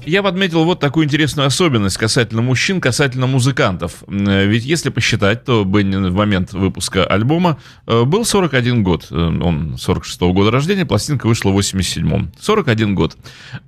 Я 0.06 0.22
подметил 0.22 0.64
вот 0.64 0.78
такую 0.78 1.06
интересную 1.06 1.48
особенность 1.48 1.96
касательно 1.96 2.40
мужчин, 2.40 2.80
касательно 2.80 3.26
музыкантов. 3.26 4.04
Ведь 4.06 4.64
если 4.64 4.90
посчитать, 4.90 5.44
то 5.44 5.64
Бенни 5.64 5.96
в 5.96 6.14
момент 6.14 6.52
выпуска 6.52 7.04
альбома 7.04 7.58
э, 7.88 8.04
был 8.04 8.24
41 8.24 8.84
год. 8.84 9.08
Э, 9.10 9.16
он 9.16 9.76
46 9.76 10.20
-го 10.20 10.32
года 10.32 10.52
рождения, 10.52 10.86
пластинка 10.86 11.26
вышла 11.26 11.50
в 11.50 11.58
87-м. 11.58 12.30
41 12.40 12.94
год. 12.94 13.16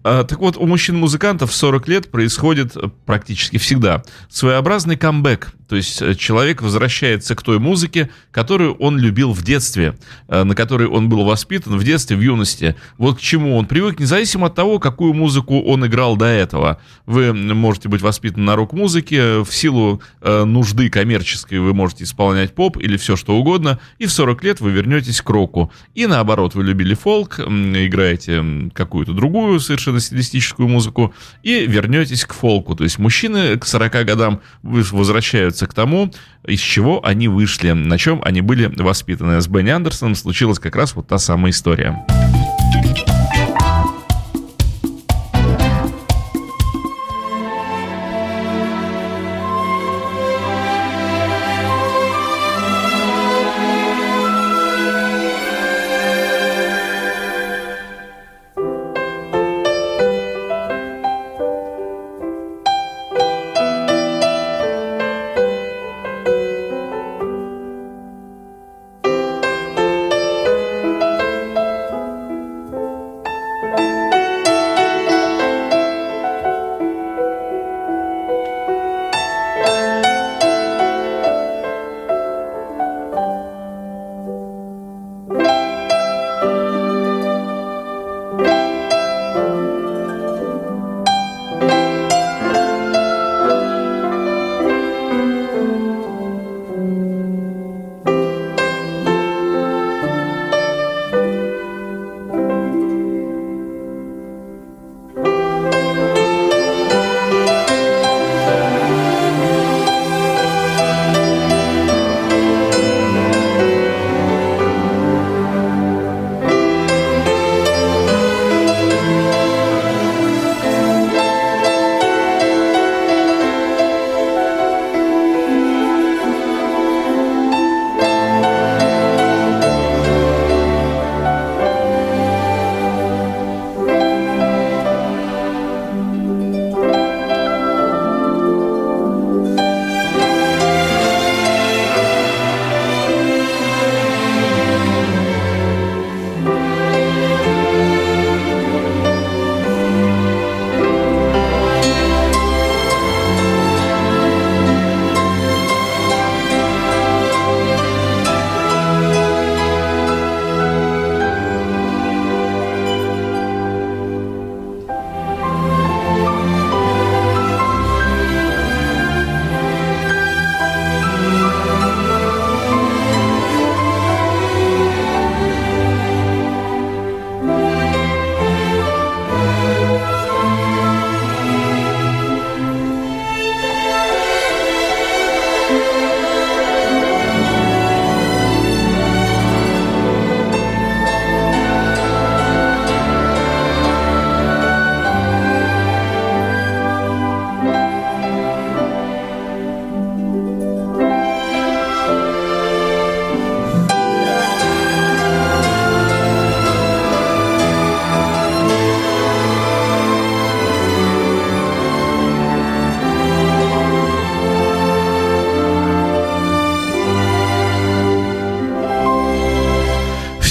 А, 0.04 0.22
так 0.22 0.38
вот, 0.38 0.56
у 0.56 0.64
мужчин-музыкантов 0.66 1.52
40 1.52 1.88
лет 1.88 2.10
происходит 2.12 2.76
практически 3.04 3.58
всегда 3.58 4.04
своеобразный 4.28 4.96
камбэк. 4.96 5.52
То 5.68 5.76
есть 5.76 6.00
э, 6.02 6.14
человек 6.14 6.62
возвращается 6.62 7.34
к 7.34 7.42
той 7.42 7.58
музыке, 7.58 8.10
которую 8.30 8.74
он 8.74 8.98
любил 8.98 9.32
в 9.32 9.42
детстве, 9.42 9.96
на 10.28 10.54
которой 10.54 10.88
он 10.88 11.08
был 11.08 11.24
воспитан 11.24 11.76
в 11.76 11.84
детстве, 11.84 12.16
в 12.16 12.20
юности. 12.20 12.76
Вот 12.96 13.18
к 13.18 13.20
чему 13.20 13.56
он 13.56 13.66
привык, 13.66 13.98
независимо 14.00 14.46
от 14.46 14.54
того, 14.54 14.78
какую 14.78 15.14
музыку 15.14 15.60
он 15.62 15.86
играл 15.86 16.16
до 16.16 16.26
этого. 16.26 16.80
Вы 17.06 17.32
можете 17.32 17.88
быть 17.88 18.02
воспитаны 18.02 18.44
на 18.44 18.56
рок-музыке, 18.56 19.42
в 19.42 19.50
силу 19.52 20.00
э, 20.20 20.44
нужды 20.44 20.90
коммерческой 20.90 21.58
вы 21.58 21.74
можете 21.74 22.04
исполнять 22.04 22.54
поп 22.54 22.76
или 22.78 22.96
все 22.96 23.16
что 23.16 23.36
угодно, 23.36 23.78
и 23.98 24.06
в 24.06 24.12
40 24.12 24.44
лет 24.44 24.60
вы 24.60 24.70
вернетесь 24.70 25.20
к 25.20 25.30
року. 25.30 25.72
И 25.94 26.06
наоборот, 26.06 26.54
вы 26.54 26.64
любили 26.64 26.94
фолк, 26.94 27.40
играете 27.40 28.70
какую-то 28.72 29.12
другую 29.12 29.60
совершенно 29.60 30.00
стилистическую 30.00 30.68
музыку, 30.68 31.14
и 31.42 31.66
вернетесь 31.66 32.24
к 32.24 32.32
фолку. 32.32 32.74
То 32.74 32.84
есть 32.84 32.98
мужчины 32.98 33.58
к 33.58 33.66
40 33.66 34.04
годам 34.06 34.40
возвращаются 34.62 35.57
к 35.66 35.74
тому, 35.74 36.12
из 36.46 36.60
чего 36.60 37.04
они 37.04 37.28
вышли, 37.28 37.72
на 37.72 37.98
чем 37.98 38.20
они 38.24 38.40
были 38.40 38.66
воспитаны. 38.66 39.40
С 39.40 39.48
Бенни 39.48 39.70
Андерсоном 39.70 40.14
случилась 40.14 40.58
как 40.58 40.76
раз 40.76 40.94
вот 40.94 41.08
та 41.08 41.18
самая 41.18 41.50
история. 41.50 42.04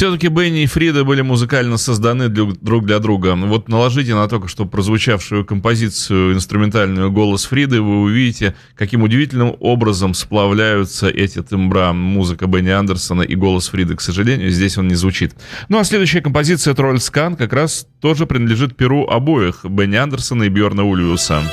Все-таки 0.08 0.30
Бенни 0.30 0.64
и 0.64 0.68
Фрида 0.68 1.03
были 1.03 1.20
музыкально 1.20 1.76
созданы 1.76 2.30
друг 2.30 2.86
для 2.86 2.99
друга. 2.99 3.36
Вот 3.36 3.68
наложите 3.68 4.16
на 4.16 4.30
только 4.30 4.47
что 4.47 4.66
прозвучавшую 4.66 5.43
композицию 5.43 6.34
инструментальную 6.34 7.12
голос 7.12 7.43
Фриды, 7.43 7.82
вы 7.82 8.03
увидите, 8.03 8.55
каким 8.76 9.03
удивительным 9.03 9.58
образом 9.60 10.14
сплавляются 10.14 11.10
эти 11.10 11.41
тембра. 11.41 11.91
Музыка 11.91 12.47
Бенни 12.47 12.70
Андерсона 12.70 13.24
и 13.24 13.36
голос 13.36 13.68
Фриды, 13.68 13.97
к 13.97 14.01
сожалению, 14.01 14.49
здесь 14.49 14.78
он 14.78 14.88
не 14.88 14.95
звучит. 14.95 15.36
Ну 15.68 15.78
а 15.78 15.84
следующая 15.84 16.22
композиция 16.22 16.74
«Тролль 16.74 17.01
Скан» 17.01 17.36
как 17.36 17.51
раз 17.51 17.86
тоже 17.99 18.26
принадлежит 18.26 18.78
перу 18.78 19.08
обоих 19.08 19.66
Бенни 19.66 19.97
Андерсона 19.97 20.43
и 20.43 20.49
Бьорна 20.49 20.86
Ульвиуса. 20.86 21.43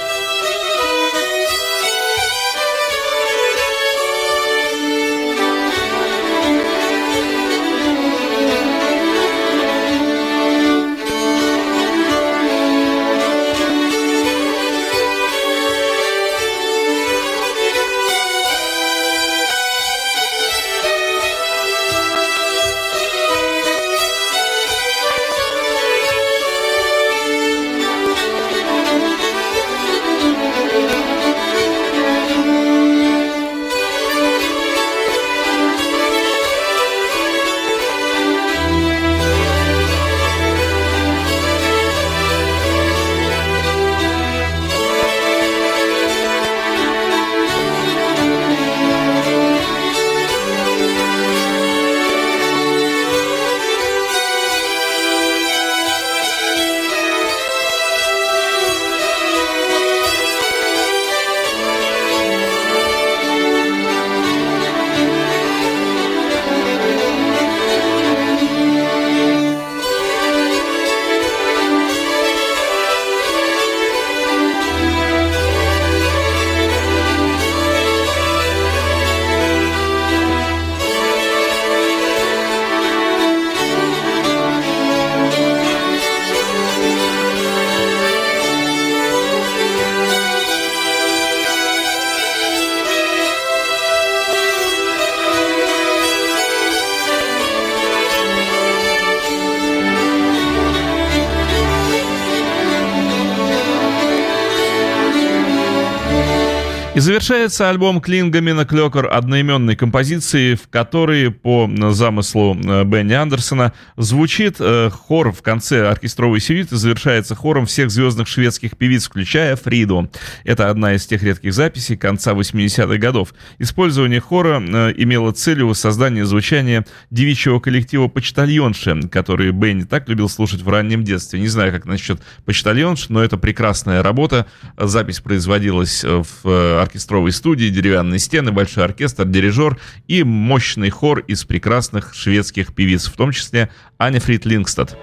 И 106.95 107.01
завершается 107.01 107.69
альбом 107.71 108.01
Клинга 108.01 108.41
Миноклёкер 108.41 109.13
одноименной 109.13 109.75
композицией, 109.75 110.55
в 110.55 110.69
которой 110.69 111.33
по 111.33 111.69
замыслу 111.91 112.55
э, 112.55 112.85
Бенни 112.85 113.15
Андерсона 113.15 113.73
звучит 113.97 114.59
э, 114.61 114.91
хор 114.91 115.33
в 115.33 115.43
конце 115.43 115.89
оркестровой 115.89 116.39
сюиты, 116.39 116.77
завершается 116.77 117.35
хором 117.35 117.67
всех 117.67 117.91
звездных 117.91 118.29
шведских 118.29 118.77
певиц, 118.77 119.07
включая 119.07 119.57
Фриду. 119.57 120.09
Это 120.45 120.71
одна 120.71 120.95
из 120.95 121.05
тех 121.05 121.21
редких 121.25 121.53
записей 121.53 121.97
конца 121.97 122.31
80-х 122.33 122.97
годов. 122.99 123.35
Использование 123.59 124.21
хора 124.21 124.63
э, 124.65 124.95
имело 124.97 125.33
целью 125.33 125.67
воссоздание 125.67 126.25
звучания 126.25 126.87
девичьего 127.11 127.59
коллектива 127.59 128.07
«Почтальонши», 128.07 129.09
который 129.09 129.51
Бенни 129.51 129.83
так 129.83 130.09
любил 130.09 130.29
слушать 130.29 130.63
в 130.63 130.69
раннем 130.69 131.03
детстве. 131.03 131.41
Не 131.41 131.49
знаю, 131.49 131.73
как 131.73 131.87
насчет 131.87 132.21
«Почтальонш», 132.45 133.09
но 133.09 133.25
это 133.25 133.37
прекрасная 133.37 134.01
работа. 134.01 134.47
Запись 134.79 135.19
производилась 135.19 136.05
в 136.05 136.84
оркестровой 136.85 137.32
студии, 137.32 137.68
деревянные 137.68 138.18
стены, 138.18 138.53
большой 138.53 138.85
оркестр, 138.85 139.24
дирижер 139.24 139.78
и 140.07 140.22
мощный 140.22 140.91
хор 140.91 141.18
из 141.18 141.45
прекрасных 141.45 142.14
шведских 142.14 142.74
певиц, 142.74 143.07
в 143.07 143.16
том 143.16 143.32
числе 143.32 143.70
Аня 143.99 144.20
Фрид 144.20 144.47
Лингстад. 144.47 144.97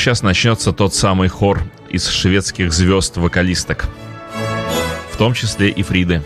Сейчас 0.00 0.22
начнется 0.22 0.72
тот 0.72 0.94
самый 0.94 1.28
хор 1.28 1.62
из 1.90 2.08
шведских 2.08 2.72
звезд-вокалисток. 2.72 3.84
В 5.12 5.18
том 5.18 5.34
числе 5.34 5.68
и 5.68 5.82
Фриды. 5.82 6.22